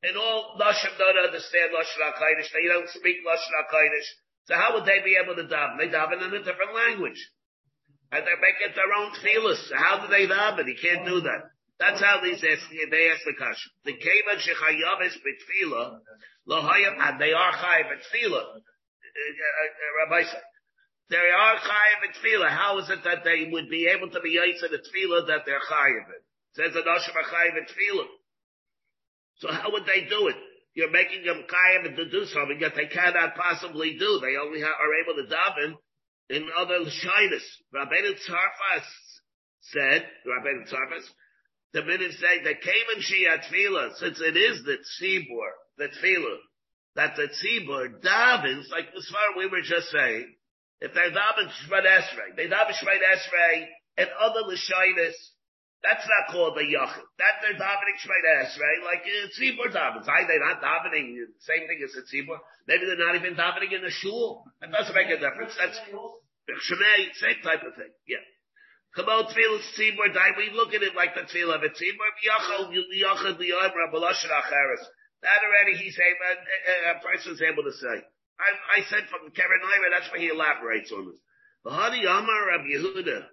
[0.03, 4.09] and all Nashim don't understand Lashon HaKadosh, they don't speak Lashon HaKadosh.
[4.47, 5.79] So how would they be able to daven?
[5.79, 7.31] They daven in a different language.
[8.11, 9.65] And they make it their own feelers.
[9.69, 10.67] So how do they daven?
[10.67, 11.51] You can't do that.
[11.81, 13.72] That's how these ask, they ask the question.
[13.89, 15.99] The Kevan Shechayavis B'Tfila,
[16.47, 18.61] Lohayim, and they are Chayav uh,
[20.05, 20.43] Rabbi said,
[21.11, 22.51] they are chayiv in tefillah.
[22.51, 25.43] How is it that they would be able to be yaitz in the tefillah that
[25.45, 26.22] they're chayiv in?
[26.55, 28.07] Says the Nashim chayiv in tefillah.
[29.39, 30.37] So how would they do it?
[30.74, 34.20] You're making them chayiv to do something that they cannot possibly do.
[34.22, 35.74] They only are able to daven
[36.31, 37.43] in other shyness.
[37.74, 38.87] Rabbeinu Tzarfas
[39.62, 41.11] said, Rabbeinu Tzarfas,
[41.73, 46.39] the minute say that came in Shia Tefillah, since it is the tzibur, the Tefillah,
[46.97, 50.35] that the tzibur davens, like as far we were just saying,
[50.81, 53.66] if they're daven Shemad Esrei, they daven Shemad Esrei
[53.99, 55.14] and other Lashinas,
[55.83, 57.07] that's not called a Yachid.
[57.18, 60.07] That they're davening Shemad Esrei like a Tzibur davens.
[60.07, 62.39] Why they're not davening the same thing as a Tzibur?
[62.66, 64.45] Maybe they're not even davening in the shul.
[64.61, 65.55] That doesn't make a difference.
[65.57, 67.93] That's Shemay, same type of thing.
[68.09, 68.25] Yeah.
[68.99, 70.36] On, tefillah tzibur.
[70.36, 72.11] We look at it like the tefillah of a tzibur.
[72.26, 74.84] Yachal yachal liyom rabbalashin acheres.
[75.22, 78.03] That already he's able, a, a person's able to say.
[78.41, 81.20] I, I said from Karen Leira, that's why he elaborates on this.
[81.64, 83.26] Bahadi Amar Rabbi Yehuda.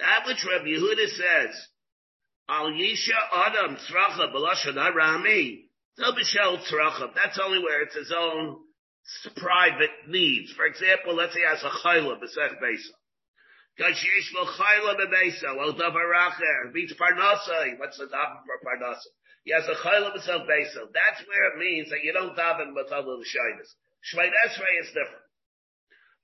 [0.00, 1.54] That which Rabbi Yehuda says,
[2.48, 5.66] Al Yisha Adam Tzracha Balashad Arami.
[5.98, 7.14] Bishel Tzracha.
[7.14, 8.56] That's only where it's his own
[9.36, 10.52] private needs.
[10.52, 12.92] For example, let's say he has a chayla b'sech besa.
[13.80, 17.78] Kashish lo chayla b'besa, lo davar acher, beats parnasa.
[17.78, 19.08] What's the davar for parnasa?
[19.44, 20.84] He has a chayla b'sech besa.
[20.92, 23.74] That's where it means that you don't daven with other shyness.
[24.04, 25.24] Shmeit Esrei is different.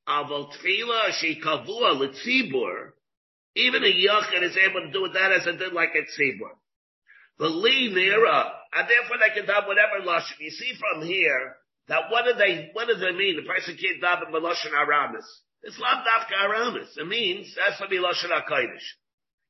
[0.06, 2.92] Aval tefila she kavua l'tzibur.
[3.54, 6.52] Even a yachid is able to do that as it did like a tzibur.
[7.38, 10.40] The li nira, and therefore they can have whatever lashon.
[10.40, 11.56] You see from here
[11.88, 13.36] that what do they what does it mean?
[13.36, 15.24] The person can't daven b'lashon aramis.
[15.66, 16.96] It's lav dafka aramis.
[16.96, 18.86] It means to be lashon hakodesh.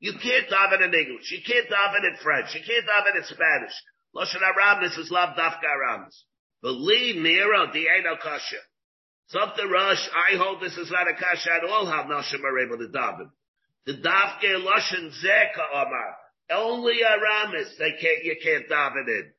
[0.01, 1.31] You can't daven in English.
[1.31, 2.55] You can't daven in French.
[2.55, 3.77] You can't daven in Spanish.
[4.17, 6.25] Lashon aramis is lav dafka aramis.
[6.63, 8.57] Believe me, the ain't kasha.
[9.29, 12.79] Something rush, I hold this is not a kasha at all how Nashim are able
[12.79, 13.29] to daven.
[13.85, 16.17] The dafke lushan zeka omar.
[16.51, 19.33] Only Aramis they can't, you can't daven in.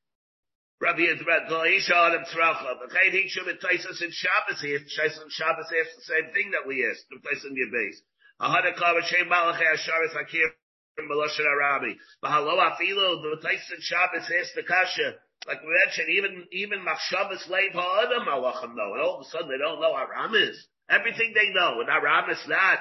[0.79, 2.77] Rabbi Yisrael, Goisha Adam Tzracha.
[2.77, 6.85] The Chayin Hikshum in Shabbos, he Taisus in Shabbos asks the same thing that we
[6.85, 8.01] asked, the place in your base.
[8.39, 10.53] Ahada Kava Shem Malachei Asharis Hakir
[11.01, 11.97] Meloshin Arabi.
[12.23, 15.17] Bahalo Afilo, the Taisus in Shabbos asks the Kasha,
[15.47, 18.93] like we mentioned, even, even Machshavas Leiv Ha'adam Malachim know.
[18.93, 20.67] And all of a sudden they don't know Aram is.
[20.89, 22.79] Everything they know, and Aram is not.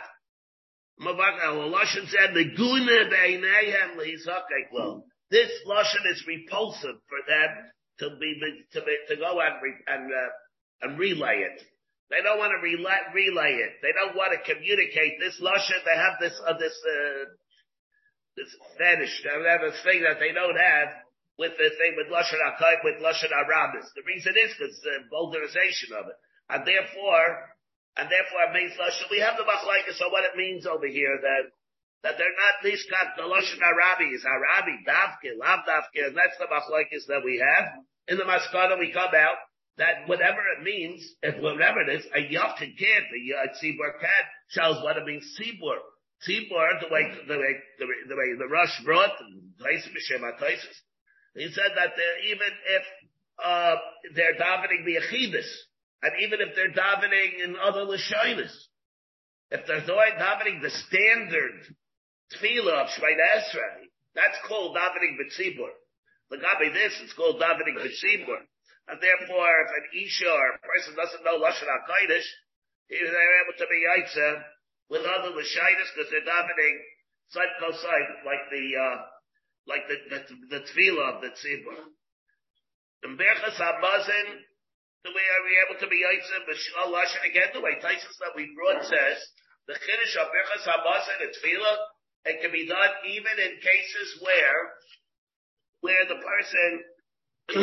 [0.99, 7.71] Said, "Neguna beinayhem lehizakek This lashon is repulsive for them
[8.01, 8.31] to be
[8.73, 10.31] to be, to go and re, and uh,
[10.83, 11.63] and relay it.
[12.11, 13.83] They don't want to relay, relay it.
[13.83, 15.83] They don't want to communicate this lashon.
[15.85, 17.25] They have this uh, this uh,
[18.37, 19.15] this vanish.
[19.25, 21.07] They have this thing that they don't have
[21.39, 23.93] with the thing with Lashon HaKayim, with Lashon HaRabis.
[23.93, 26.17] The reason is because the vulgarization of it.
[26.49, 27.27] And therefore,
[27.97, 31.19] and therefore it means Lashon, we have the Machlaikis so what it means over here
[31.21, 31.53] that,
[32.03, 36.47] that they're not got the Lashon HaRabi is HaRabi, Davke, Lav Davke, and that's the
[36.47, 37.83] Machlaikis that we have.
[38.09, 39.39] In the Maskana we come out
[39.79, 44.83] that whatever it means, if whatever it is, a Yachin can't, a Tzibur can't, shows
[44.83, 45.77] what it means Tzibur.
[46.27, 49.13] Tzibur, the way, the way, the way, the way the Rush brought,
[51.37, 51.93] he said that
[52.31, 52.83] even if
[53.45, 53.77] uh,
[54.15, 55.47] they're davening the Echidus,
[56.03, 58.53] and even if they're davening in other Lashonis,
[59.51, 61.77] if they're davening the standard
[62.33, 65.71] tefillah of Shemay Esrei, that's called davening b'tzibur.
[66.33, 68.41] Lagabi this, it's called davening b'tzibur.
[68.89, 72.29] And therefore, if an Isha or a person doesn't know Lashon HaKadosh,
[72.89, 74.43] they're able to be Yaitza
[74.89, 76.77] with other Lashonis because they're davening
[77.35, 78.99] side by side, like the, uh,
[79.67, 80.21] like the, the,
[80.55, 81.79] the tefillah of the tzibur.
[83.03, 84.27] And Berchas HaMazon,
[85.03, 88.55] the way are we able to be B'Shal Lashon, again, the way Taisus that we
[88.55, 89.19] brought says,
[89.67, 91.77] the Kiddush of Berchas HaMazon and tefillah,
[92.27, 94.61] it can be done even in cases where
[95.81, 96.71] where the person,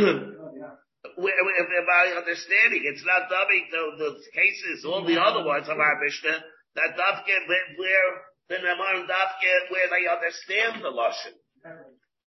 [1.19, 5.75] where, where, by understanding, it's not dubbing the, the cases, all the other ones of
[5.75, 6.39] our Mishnah,
[6.79, 7.35] that Dafke,
[7.75, 8.09] where
[8.47, 11.35] the Namar Dafke, where they understand the Lashon.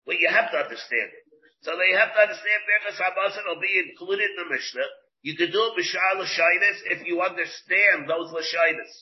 [0.05, 1.23] Where you have to understand it.
[1.61, 4.89] So they have to understand Birchas Hamazon will be included in the Mishnah.
[5.21, 6.17] You can do it b'shar
[6.89, 8.93] if you understand those l'shaynis.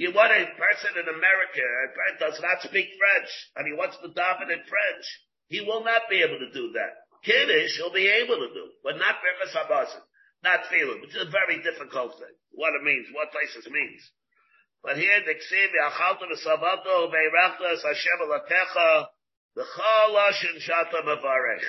[0.00, 4.08] You want a person in America who does not speak French and he wants to
[4.08, 5.04] dominate French.
[5.52, 7.04] He will not be able to do that.
[7.20, 10.00] Kiddush he'll be able to do, but not Birchas Hamazon.
[10.40, 12.32] Not feeling, which is a very difficult thing.
[12.56, 14.00] What it means, what places means.
[14.80, 19.04] But here, the Ksiv, Yachalta v'savato, ve'irachta es Hashem alakecha,
[19.52, 21.68] v'chal lashon shata mevarech.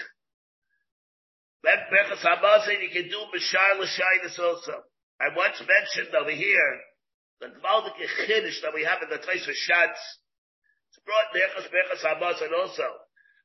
[1.67, 4.88] That Berchas Hamazon you can do b'shar l'shaynis also.
[5.19, 6.79] I once mentioned over here,
[7.41, 7.97] the Gvaldik
[8.29, 10.01] Chiddush that we have in the of Shatz,
[10.93, 12.85] it's brought in Berchas Berchas Hamazon also.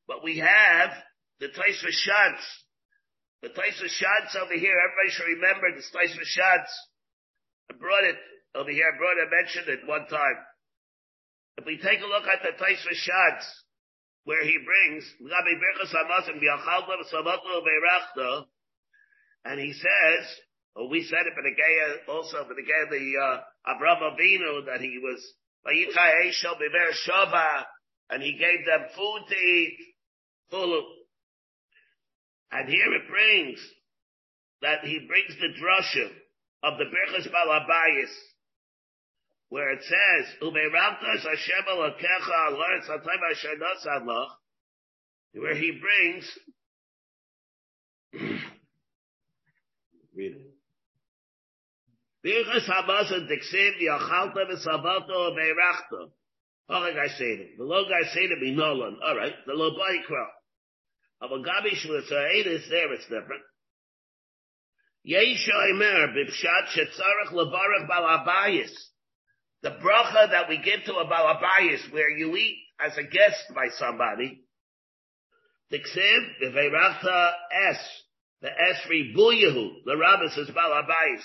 [0.06, 0.92] But we have
[1.40, 2.44] the of Shatz,
[3.42, 6.70] the of Shatz over here, everybody should remember the of Shatz.
[7.72, 8.16] I brought it
[8.54, 8.84] over here.
[8.84, 10.38] I brought it, I mentioned it one time.
[11.56, 13.44] If we take a look at the of Shatz,
[14.24, 15.04] where he brings,
[19.44, 20.26] and he says,
[20.74, 24.98] well, we said it the Gaya also, the Gaya, the, uh, Abraham Avinu, that he
[25.02, 25.34] was,
[28.08, 29.78] and he gave them food to eat,
[30.50, 30.96] full
[32.52, 33.58] and here it brings
[34.62, 36.10] that he brings the drusha
[36.62, 38.12] of the Birchas Balabayis,
[39.48, 40.34] where it says,
[45.34, 46.38] where he brings,
[50.14, 50.52] read it.
[52.26, 56.10] Birchas Hamazon Dixiv Yachalta V'Sabato Ve'Rachta.
[56.68, 57.58] All oh, I say it.
[57.58, 58.98] The low guy say to me, Nolan.
[59.06, 59.34] All right.
[59.46, 60.30] The low boy crowd.
[61.22, 63.42] Avagabi Shmutzayis, there it's different.
[65.08, 68.72] Yesha Imer, Bipshat Shetzarech Levarach Balabayis.
[69.62, 73.68] The bracha that we give to a Balabayis, where you eat as a guest by
[73.78, 74.42] somebody.
[75.72, 77.30] Tiksiv, V'veirachta
[77.70, 77.78] Es.
[78.42, 79.84] The Es Ribuyahu.
[79.84, 81.22] The rabbis is Balabayis.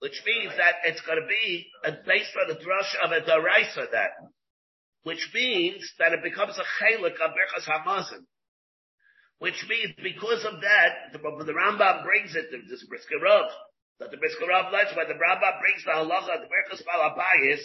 [0.00, 1.66] Which means that it's going to be
[2.06, 4.10] based on the drush of a daraisa that
[5.08, 8.28] which means that it becomes a chelik of Berchas Hamazon.
[9.38, 13.16] Which means because of that, the, the Rambam brings it, to this Brisker
[14.00, 17.62] that the Brisker Rav lets, when the Rambam brings the halacha, the Berchas Balabayis,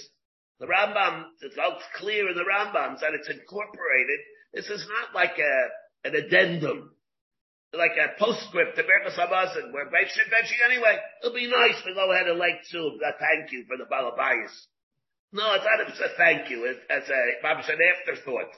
[0.59, 1.57] the Rambam, it's
[1.97, 4.19] clear in the Rambam that it's incorporated.
[4.53, 6.95] This is not like a, an addendum,
[7.73, 12.11] like a postscript to Berchas Hamazon, where Beishit benching anyway, it'll be nice to go
[12.13, 14.53] ahead and like to, thank you for the Balabayis.
[15.33, 18.53] No, it's not a thank you, it's, a, an afterthought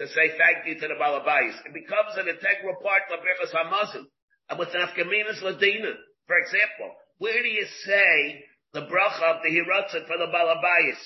[0.00, 1.56] to say thank you to the Balabais.
[1.64, 4.04] It becomes an integral part of Birchas HaMazon.
[4.48, 5.92] And with an Afkaminas Ladina,
[6.26, 11.00] for example, where do you say the bracha of the Hiratzin for the Balabais?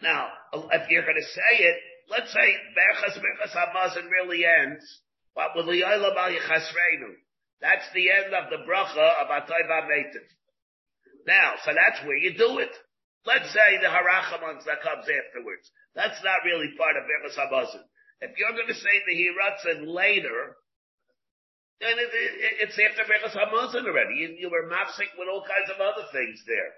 [0.00, 0.28] Now,
[0.72, 1.76] if you're going to say it,
[2.08, 4.84] let's say Berchas Birchas HaMazon really ends,
[5.38, 7.14] but with Yichasreinu.
[7.62, 10.26] That's the end of the bracha of Atay V'Ameitiv.
[11.30, 12.74] Now, so that's where you do it.
[13.22, 15.70] Let's say the harachamans that comes afterwards.
[15.94, 17.86] That's not really part of Berchas Hamazon.
[18.18, 20.58] If you're going to say the hiratzin later,
[21.78, 24.18] then it, it, it's after Berchas Hamazon already.
[24.18, 26.74] You, you were mafsik with all kinds of other things there.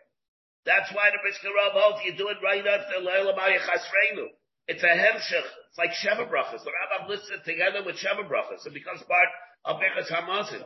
[0.69, 4.29] That's why the Rav holds you do it right after Leila Maya Chasreinu.
[4.69, 5.49] It's a hemshech.
[5.71, 6.65] It's like Sheva Brachas.
[6.65, 8.67] The Rabbah lists it together with Sheva Brachas.
[8.67, 9.31] It becomes part
[9.65, 10.65] of Berchas Hamazon.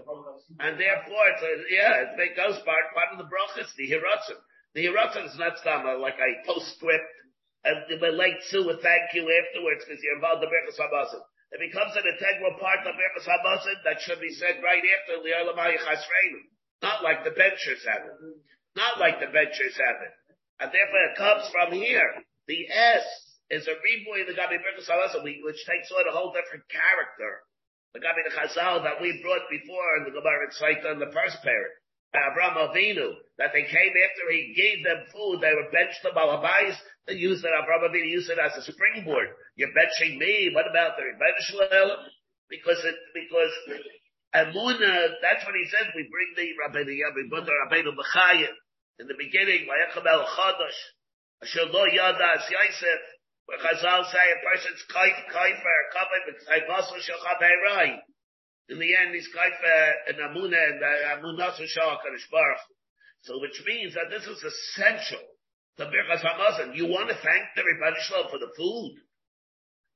[0.61, 4.39] And therefore, it's a, yeah, it becomes part, part of the Brachas, the hiratzin.
[4.75, 7.07] The Hiratzin is not some, uh, like a postscript,
[7.65, 11.23] and relate to a thank you afterwards because you're involved in Berchus Hamazon.
[11.55, 15.79] It becomes an integral part of Berchus Hamazon that should be said right after Li'olamai
[15.79, 16.43] Chasreinu.
[16.83, 18.19] Not like the benchers have it.
[18.75, 20.15] Not like the benchers have it.
[20.59, 22.27] And therefore it comes from here.
[22.49, 23.07] The S
[23.55, 27.47] is a reboy in the Gabi Hamazon, which takes on a whole different character.
[27.95, 31.79] The Gabi the Chazal that we brought before in the Gemara in the first pair.
[32.15, 36.75] Abraham Avinu, that they came after he gave them food, they were benched the Balabais,
[37.07, 39.31] they used it, Abraham Avinu used it as a springboard.
[39.55, 42.11] You're benching me, what about the Rebbe
[42.51, 43.55] Because it, because
[44.35, 48.55] Amuna, that's what he says, we bring the Rabbeinu Buddha Rabbeinu Bechayim,
[48.99, 50.81] in the beginning, Vayacham El Chodosh,
[51.43, 53.01] Asher Lo Yada As Yosef,
[53.47, 55.79] where Chazal say a person's kaif, kaifer,
[56.29, 57.99] b'tzayvasu shachab heirai.
[58.69, 60.81] In the end, he's kaifa and amuna and
[61.23, 61.99] amunasu shah
[62.31, 62.59] Baruch.
[63.23, 65.21] So which means that this is essential
[65.77, 66.77] the Birchas Hamazon.
[66.77, 68.95] You want to thank the Rebbe Shalom for the food.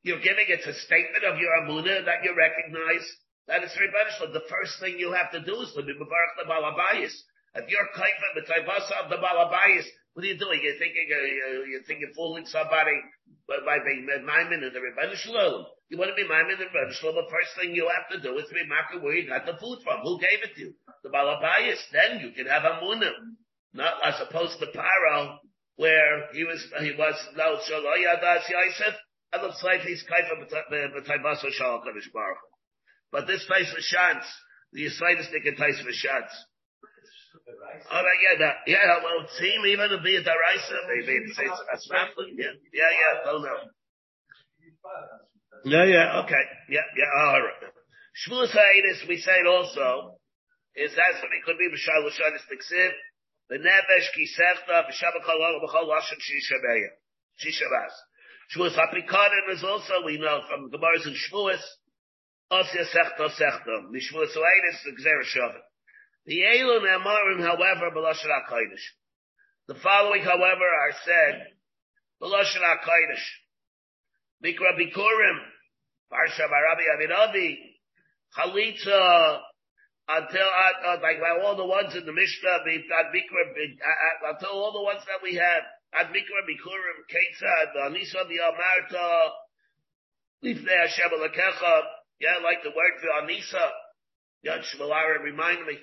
[0.02, 3.06] You're giving it a statement of your Amunah that you recognize
[3.46, 4.32] that it's Rebbe Shalom.
[4.34, 7.14] The first thing you have to do is to be Mevarach the Balabayas.
[7.54, 9.86] If you're kaifa b'tayvasa of the Balabayas,
[10.18, 10.58] what are you doing?
[10.66, 12.98] You're thinking, uh, you're thinking fooling somebody
[13.46, 15.62] by, by being Maimin in the Rebbe Shalom.
[15.94, 18.18] You want to be Maimin in the Rebbe Shalom, the first thing you have to
[18.18, 20.02] do is to be Makar where you got the food from.
[20.02, 20.74] Who gave it to you?
[21.06, 21.78] The Balabayas.
[21.94, 23.14] Then you can have Amunah.
[23.78, 25.38] Not as opposed to Paro,
[25.78, 28.98] where he was, he was, no, Shaloyadas Yosef,
[29.30, 32.42] and looks like he's kaifa b'tayvasa shal Kadosh Baruch
[33.12, 34.26] But this place for chance,
[34.72, 35.78] the Yisraelis think it ties
[37.48, 41.84] right, yeah, that, yeah, well, it seemed even to be a daraisa, maybe it's, it's
[41.88, 43.72] snapping, yeah, yeah, yeah, don't know.
[45.64, 47.72] Yeah, yeah, okay, yeah, yeah, all right.
[48.20, 50.18] Shmuel Sa'inis, we say it also,
[50.76, 52.92] is that's what it could be, B'shal L'shanis Tiksiv,
[53.48, 56.92] the Nevesh Kisechta, B'shabbat Kolol, B'chol Lashon Shishabeya,
[57.40, 57.94] Shishabas.
[58.54, 61.58] Shmuel Aprikonin is also, we know from the Gemara's in Shmuel,
[62.52, 65.67] Osya Sechta Sechta, Mishmuel Sa'inis, Gzer Shavet.
[66.28, 68.84] The Elon Amarim, however, B'Lashon HaKodesh.
[69.66, 71.46] The following, however, are said,
[72.20, 73.24] B'Lashon HaKodesh.
[74.44, 75.38] Mikra Bikurim,
[76.12, 77.56] Parsha Barabi Avinavi,
[78.36, 79.40] Chalitza,
[80.06, 84.72] until, uh, uh, like all the ones in the Mishnah, at Mikra, uh, until all
[84.74, 85.62] the ones that we have,
[85.94, 89.30] at Mikra Bikurim, Ketzad, Anisa V'Amarta,
[90.44, 91.80] Lifnei Hashem Alakecha,
[92.20, 93.70] yeah, like the word for Anisa,
[94.46, 95.78] Yad Shmalara reminded me,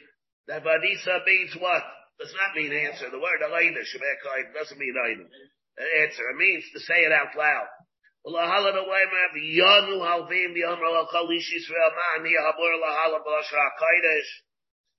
[0.47, 1.83] that Vanisa means what?
[2.19, 3.09] Does not mean answer.
[3.09, 5.27] The word Elena, Shemekai, doesn't mean item.
[6.01, 6.29] Answer.
[6.31, 7.67] It means to say it out loud.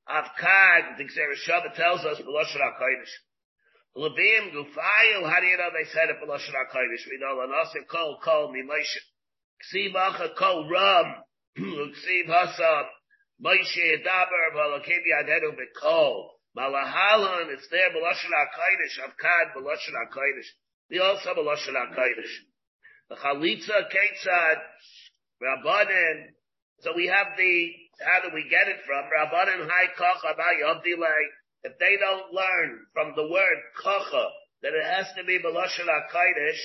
[0.08, 3.10] Avkad, the Xereshava tells us, Belosher HaKodesh.
[3.96, 7.10] Levim, Gufayil, how do you know they said it, Belosher HaKodesh?
[7.10, 9.00] We know, Lanasa Kol, Kol, Mimoshe.
[9.74, 11.14] Ksiv Acha, Kol, Ram,
[11.58, 12.84] Ksiv Hasab,
[13.42, 16.28] Moshe Daber Valakim Yadenu Bekol.
[16.56, 20.48] Malahalan, it's there, Belashon HaKodesh, Avkad, Belashon HaKodesh.
[20.90, 22.32] We also have Belashon HaKodesh.
[23.10, 24.56] The Chalitza, Ketzad,
[25.42, 26.28] Rabbanin.
[26.80, 29.04] So we have the, how do we get it from?
[29.04, 30.44] Rabbanin Hai Kocha Ba
[31.64, 34.24] If they don't learn from the word Kocha,
[34.62, 36.60] that it has to be Belashon HaKodesh,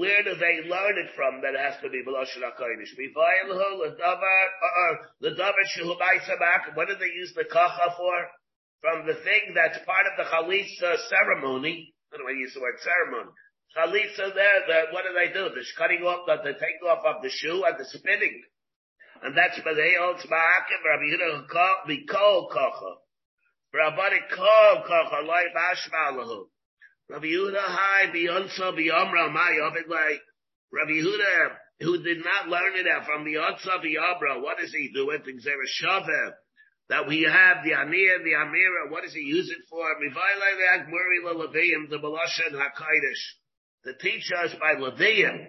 [0.00, 2.96] where do they learn it from that it has to be Belashon HaKodesh?
[5.76, 5.92] Shehu
[6.72, 8.16] What do they use the kacha for?
[8.80, 11.92] From the thing that's part of the chalitza ceremony.
[12.10, 13.28] I don't want to use the word ceremony.
[13.76, 15.52] Chalitza there, the, what do they do?
[15.52, 18.40] The cutting off, the, the taking off of the shoe and the spinning.
[19.22, 21.44] And that's where they holds ma'akim, Rabbi Yehuda
[21.92, 22.92] Mikol kacha.
[23.74, 26.48] Rabbi Kol kacha, loy bashmalahu.
[27.10, 30.22] Rabbi Yehuda Hai Beyonsa Beyomra Mayovid like
[30.70, 34.40] Rabbi Yehuda who did not learn it out from Beyonsa Beyomra.
[34.40, 35.10] What does he do?
[35.10, 35.22] It
[35.66, 36.34] Shaver
[36.88, 38.90] that we have the Anir, the Amira.
[38.90, 39.82] What does he use it for?
[39.98, 40.10] The
[41.98, 43.24] Balashan Hakaidish.
[43.86, 45.48] To teach us by Levium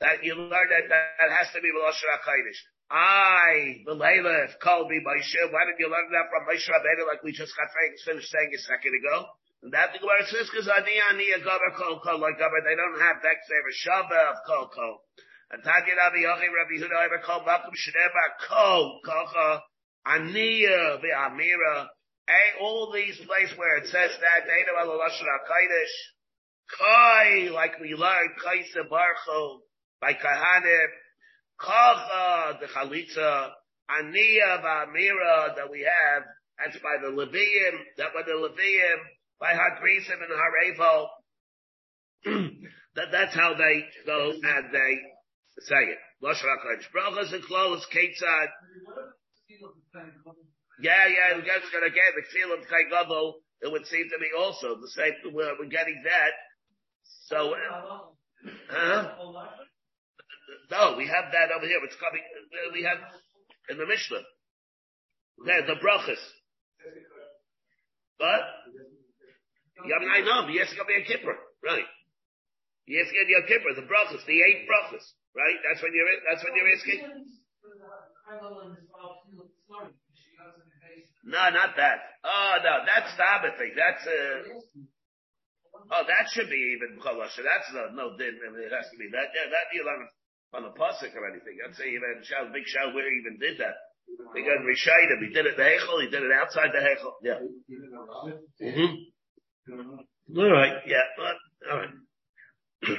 [0.00, 2.60] that you learn that that has to be Balashan Hakaidish.
[2.90, 7.22] I, the Layla, called me Shiv, why did you learn that from Moshe Rabbeinu like
[7.24, 7.68] we just got
[8.04, 9.26] finished saying a second ago?
[9.70, 12.98] That the Gemara says, because ani ani a gaber kol kol like gaber, they don't
[12.98, 15.06] have that same shaba of kol kol.
[15.52, 19.60] And Tanya Rabbi Yochi Rabbi Huda ever called Malcolm Shneba kol kolcha
[20.04, 21.86] aniya uh, ve'amira.
[22.60, 25.94] All these places where it says that they know al lashon hakaidish.
[26.76, 29.60] Kai, like we learned, kaisa barcho
[30.00, 30.90] by kahanim.
[31.60, 33.50] Kolcha the chalitza
[33.88, 36.24] aniya uh, ve'amira that we have.
[36.58, 37.78] That's by the Levium.
[37.98, 38.98] That by the Levium
[39.42, 41.10] by Hagrisim and Harevo.
[42.94, 44.92] that, that's how they go and they
[45.58, 45.98] say it.
[46.22, 48.48] Brachas and Ketzad.
[50.80, 52.86] Yeah, yeah, guy's gonna get the feel of Kai
[53.62, 55.34] It would seem to me also the same.
[55.34, 56.32] We're, we're getting that.
[57.26, 57.54] So,
[58.74, 59.08] uh,
[60.70, 61.80] no, we have that over here.
[61.84, 62.22] It's coming.
[62.72, 62.98] We have
[63.70, 64.22] in the Mishnah.
[65.44, 66.22] There, the brachas.
[68.18, 68.40] But
[69.86, 71.88] Yom Nainom, yes, Yom Kippur, right?
[72.86, 75.04] Yes, Yom Kippur, the brachas, the eight brachas,
[75.34, 75.58] right?
[75.66, 77.00] That's when you're, that's when you're asking.
[81.24, 81.98] No, not that.
[82.24, 83.72] Oh no, that's the other thing.
[83.78, 84.58] That's uh.
[85.90, 87.46] Oh, that should be even cholasha.
[87.46, 88.38] That's no, no din.
[88.38, 89.30] It has to be that.
[89.30, 90.06] Yeah, that you learn
[90.54, 91.58] on the pasuk or anything.
[91.62, 93.76] I'd say even shal big shal where he even did that.
[94.34, 97.12] Because Rishayim, he did it the hechel, he did it outside the hechel.
[97.22, 97.38] Yeah.
[98.60, 98.94] Mm-hmm.
[99.70, 102.98] All right, yeah, but, all right.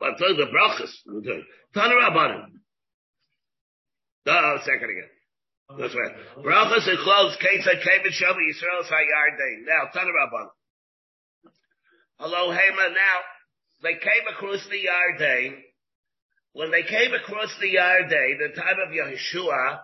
[0.00, 1.44] but those the brachas.
[1.74, 2.44] Tana Rabbanim.
[4.26, 5.10] Oh, second again.
[5.78, 6.14] That's right.
[6.38, 9.66] Brachas and clothes, Ketza, Kevin, Shavu, Yisrael, Sayardain.
[9.66, 10.48] Now, Tana Rabbanim.
[12.18, 12.88] Hello, Hema.
[12.90, 13.18] Now,
[13.82, 15.54] they came across the Yarden.
[16.52, 19.80] When they came across the Yarden, the time of Yeshua,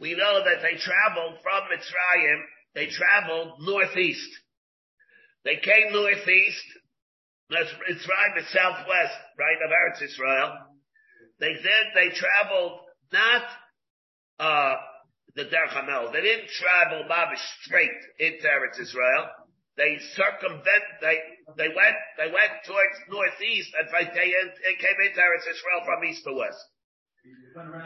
[0.00, 2.40] we know that they traveled from Mitzrayim,
[2.74, 4.30] they traveled northeast.
[5.44, 6.64] They came northeast,
[7.50, 10.58] Mitzrayim the southwest, right, of Eretz Israel.
[11.40, 12.80] They then, they traveled
[13.12, 13.44] not,
[14.40, 14.74] uh,
[15.34, 16.12] the Derech HaMelech.
[16.12, 19.30] They didn't travel Babish straight into Eretz Israel.
[19.76, 21.18] They circumvent, they,
[21.56, 26.24] they went, they went towards northeast and they, they came into Eretz Israel from east
[26.24, 26.58] to west.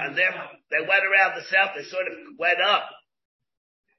[0.01, 0.33] And then
[0.71, 2.89] they went around the south, they sort of went up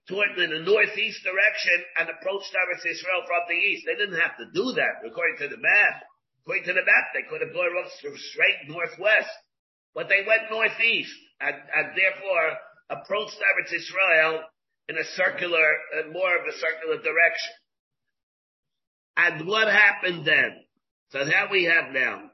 [0.08, 3.86] toward in the northeast direction and approached Eretz Israel from the east.
[3.88, 6.04] They didn't have to do that according to the map.
[6.44, 7.72] According to the map, they could have gone
[8.20, 9.32] straight northwest,
[9.96, 12.48] but they went northeast and, and therefore
[12.90, 14.44] approached Eretz Israel
[14.90, 15.64] in a circular,
[15.96, 17.54] uh, more of a circular direction.
[19.16, 20.66] And what happened then?
[21.12, 22.30] So that we have now.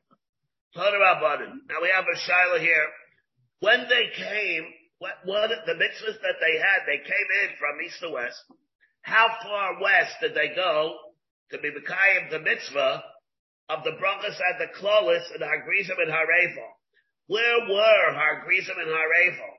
[0.75, 2.87] Now we have a Shiloh here.
[3.59, 4.63] When they came,
[4.99, 8.39] what, what, the mitzvahs that they had, they came in from east to west.
[9.01, 10.95] How far west did they go
[11.51, 13.03] to be Mekayim the mitzvah
[13.69, 16.69] of the brachas and the klolis and Hagrizim and Harevel?
[17.27, 19.53] Where were Hagrizim and Harevel?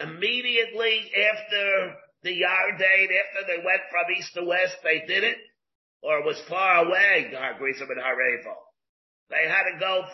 [0.00, 5.36] Immediately after the Yarden, after they went from east to west, they did it?
[6.02, 8.54] or it was far away, Hargrisim and Harevo.
[9.28, 10.04] They had to go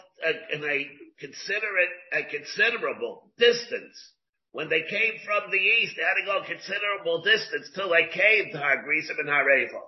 [0.52, 0.86] in a
[1.18, 4.12] considerate, a considerable distance.
[4.56, 8.08] When they came from the east, they had to go a considerable distance till they
[8.08, 9.84] came to Hargrisim and Harevo.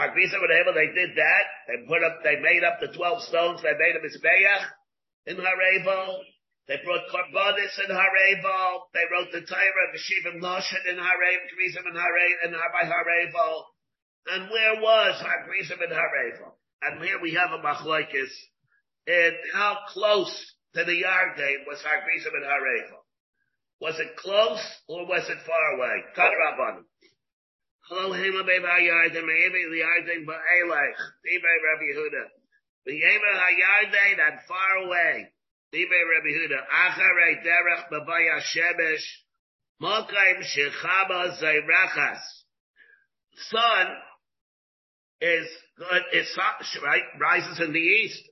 [0.00, 1.44] Hargrisim and Harevo, they did that.
[1.68, 3.60] They put up, they made up the 12 stones.
[3.60, 4.64] They made a Mizbeach
[5.28, 6.24] in Harevo.
[6.66, 8.88] They brought Karbonis in Harevo.
[8.96, 13.64] They wrote the Torah of Shivim Noshin in Harevo, Krizim in Harevo, and by Harevo.
[14.32, 16.56] And where was Hagrizim and Harevel?
[16.80, 18.32] And here we have a machlokes
[19.06, 22.95] And how close to the Yarden was Hagrizim and Harevel.
[23.80, 26.02] Was it close or was it far away?
[27.88, 29.26] Hello, the Rabbi HaYarden
[34.28, 35.28] and far away.
[35.72, 36.30] Rabbi.
[39.82, 40.40] Mokaim.
[43.50, 43.86] Son
[45.20, 45.46] is
[46.12, 46.38] is
[46.82, 48.22] right, rises in the east.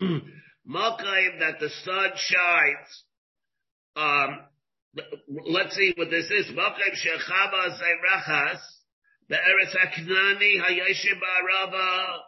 [0.02, 3.04] Malkaim that the sun shines.
[4.00, 4.38] Um,
[5.46, 6.46] let's see what this is.
[6.56, 8.60] Malkaim shechaba zayrachas
[9.28, 12.18] be'eretz haknani hayashim ba'arava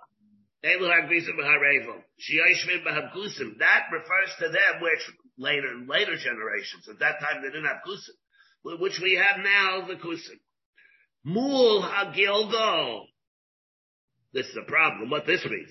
[0.64, 3.58] elu hagrizim b'harevel shiyashvim b'habgusim.
[3.58, 6.88] That refers to them, which later, later generations.
[6.90, 10.38] At that time, they didn't have gusim, which we have now, the gusim.
[11.24, 13.06] Mul hagilgo
[14.32, 15.10] this is a problem.
[15.10, 15.70] What this means.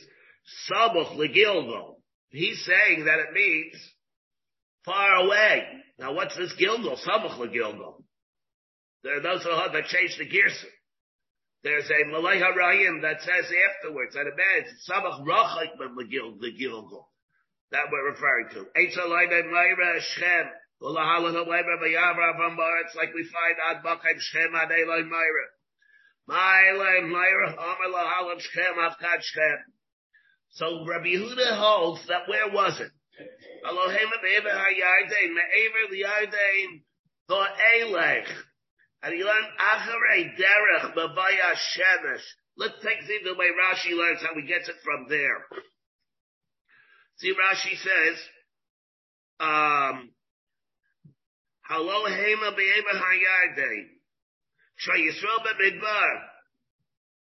[0.70, 1.96] Sabuch legilgo.
[2.30, 3.76] He's saying that it means
[4.86, 5.64] far away.
[6.02, 6.98] Now what's this gilgo?
[6.98, 8.02] Sabuch legilgo.
[9.04, 10.66] There are those who have that change the gears.
[11.64, 17.06] There's a Malay Harayim that says afterwards that it means Sabuch rachik legilgo.
[17.72, 18.66] That we're referring to.
[18.74, 18.98] It's
[22.96, 25.48] like we find on Bakheim Shem ad Eloi Meira.
[30.50, 32.92] So Rabbi Yehuda holds that where was it?
[39.04, 42.26] And he learned Acharei Derech Bavaya Shemesh.
[42.58, 45.46] Let's take the way Rashi learns how he gets it from there.
[47.18, 48.18] See, Rashi says,
[49.40, 50.12] um,
[51.68, 53.88] Halo Hema Be'eva Hayardein.
[54.86, 56.14] Shayisrael b'midbar.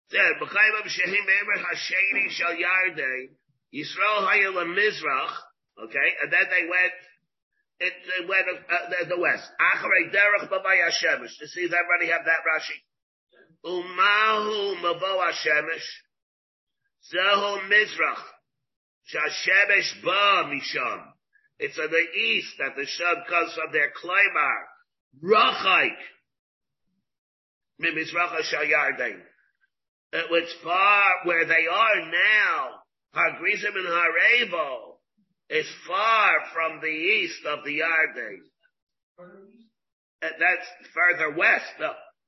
[0.09, 3.29] Said, b'chayim shehim be'emer hasheni shal yardei,
[3.73, 5.35] Yisrael hayel mizrach,
[5.83, 6.93] okay, and then they went,
[7.79, 9.43] it, they went uh, the, the west.
[9.59, 11.37] Acharei derech hashemesh.
[11.39, 12.77] To see, that already have that Rashi.
[13.65, 15.87] Umahu mavo hashemesh,
[17.13, 18.23] zehu mizrach,
[19.09, 21.11] shashemesh ba misham.
[21.59, 24.55] It's on the east that the sun comes from their climber.
[25.23, 25.97] Rachaik.
[27.79, 29.19] Mimizracha Shayardain.
[30.13, 32.69] It was far where they are now.
[33.13, 34.90] Hagrizim and Harevo
[35.51, 38.39] is far from the east of the Yarden.
[40.21, 41.75] That's further west.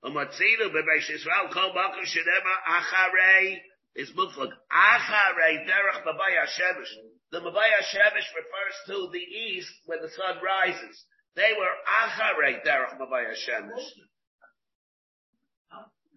[0.03, 3.57] Umatzinu b'Beis Yisrael kol bakum shenema acharei
[3.95, 6.91] is muflag acharei derech Mavai Hashemesh.
[7.31, 11.05] The Mavai Hashemesh refers to the east when the sun rises.
[11.37, 11.71] They were
[12.03, 13.87] acharei derech Mavai Hashemesh.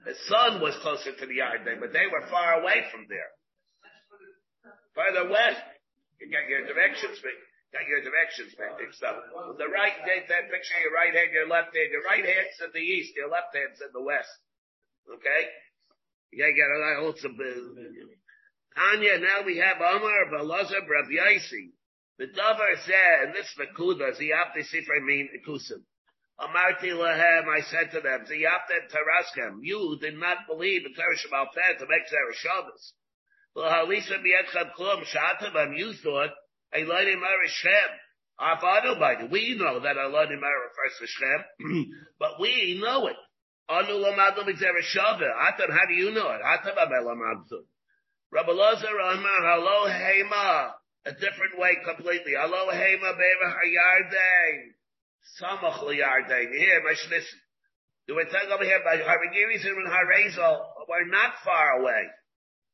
[0.05, 3.31] The sun was closer to the Yarden, but they were far away from there.
[4.95, 5.63] Further west,
[6.21, 7.21] you get your directions
[7.77, 9.21] got your directions mixed up.
[9.59, 11.93] The right, that picture your right hand, your left hand.
[11.93, 14.33] Your right hand's in the east, your left hand's in the west.
[15.05, 15.43] Okay?
[16.33, 17.37] You a lot of
[18.77, 21.73] Tanya, now we have Omar, Balazar, Rav Yaisi.
[22.19, 25.85] The Dover said, and this is the Kuda, Ziyapte Sifra mean Kusim.
[26.41, 31.79] Amarti lahem, I said to them, Ziyapte Taraskem, you did not believe in Teresh Peh
[31.79, 32.93] to make Zerah Shabbos.
[35.77, 36.31] You thought,
[36.75, 37.91] Elodim Shem.
[38.39, 41.45] Our father, by the we know that Elodim refers to Shem,
[42.19, 43.17] but we know it.
[43.69, 45.33] Anu lamadu mitzvah shaveh.
[45.49, 46.43] Atam, how do you know it?
[46.45, 47.65] Atam abelamadu.
[48.31, 50.73] Rabbi Lozer Amar Halo Hema.
[51.07, 52.33] A different way completely.
[52.39, 54.75] Halo Hema Beva Hayardein.
[55.41, 56.53] Samach Liyardein.
[56.59, 57.41] Here, my listen.
[58.07, 59.89] Do we talk over here by Haragiris and?
[60.89, 62.07] We're not far away.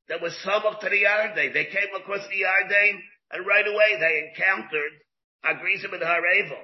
[0.09, 1.55] There was some of the Yarden.
[1.55, 2.99] They came across the Yarden
[3.33, 4.93] and right away they encountered
[5.45, 6.59] Agrizim and Harevo.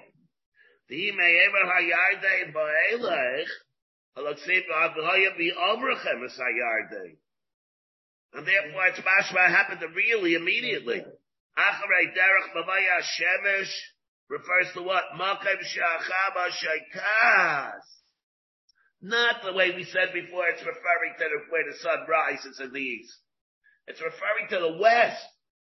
[0.88, 3.46] The me'ever hayardei ba'elech,
[4.16, 7.16] halaksib avhaya bi'ovrachem es hayardei.
[8.34, 11.00] And therefore it's mashma happened really immediately.
[11.58, 13.72] Acharei derech b'vaya shemesh
[14.28, 15.04] refers to what?
[15.18, 17.80] Makem shachaba shaikas.
[19.00, 22.80] Not the way we said before, it's referring to where the sun rises in the
[22.80, 23.14] east.
[23.88, 25.24] It's referring to the west.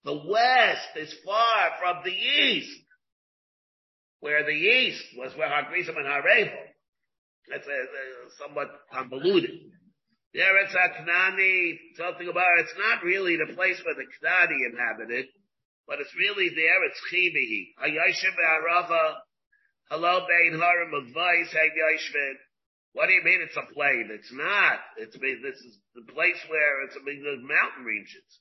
[0.03, 2.82] The west is far from the east,
[4.20, 6.57] where the east was where Hagrizim and Harevo.
[7.49, 9.51] That's a, a somewhat convoluted.
[10.36, 15.26] Eretz HaKnani, something about it's not really the place where the Knani inhabited,
[15.88, 17.74] but it's really the Eretz Chibihi.
[17.82, 19.16] Hayashim Arava,
[19.89, 21.70] hello Bein Harim of Vice, Hey
[22.93, 24.09] What do you mean it's a plain?
[24.11, 24.79] It's not.
[24.97, 28.39] It's, this is the place where it's a big mountain regions.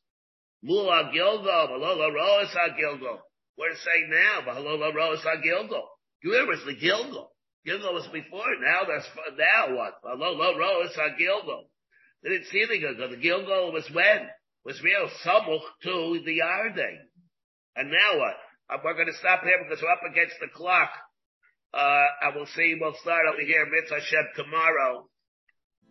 [0.63, 3.21] Mula Gilgal, Balola Roas Gilgal.
[3.57, 5.89] We're saying now, Balola Roas Gilgal.
[6.25, 7.31] Where was the Gilgal?
[7.65, 10.03] Gilgal was before, now that's, now what?
[10.03, 11.71] Balola Roas Gilgal.
[12.23, 13.11] They didn't see the Gilgal.
[13.11, 14.29] The Gilgal was when?
[14.65, 16.99] Was real samuch to the Yarden.
[17.77, 18.83] And now what?
[18.85, 20.91] We're going to stop here because we're up against the clock.
[21.73, 25.07] Uh, and we'll see, we'll start over here, Mitzvah Shem tomorrow.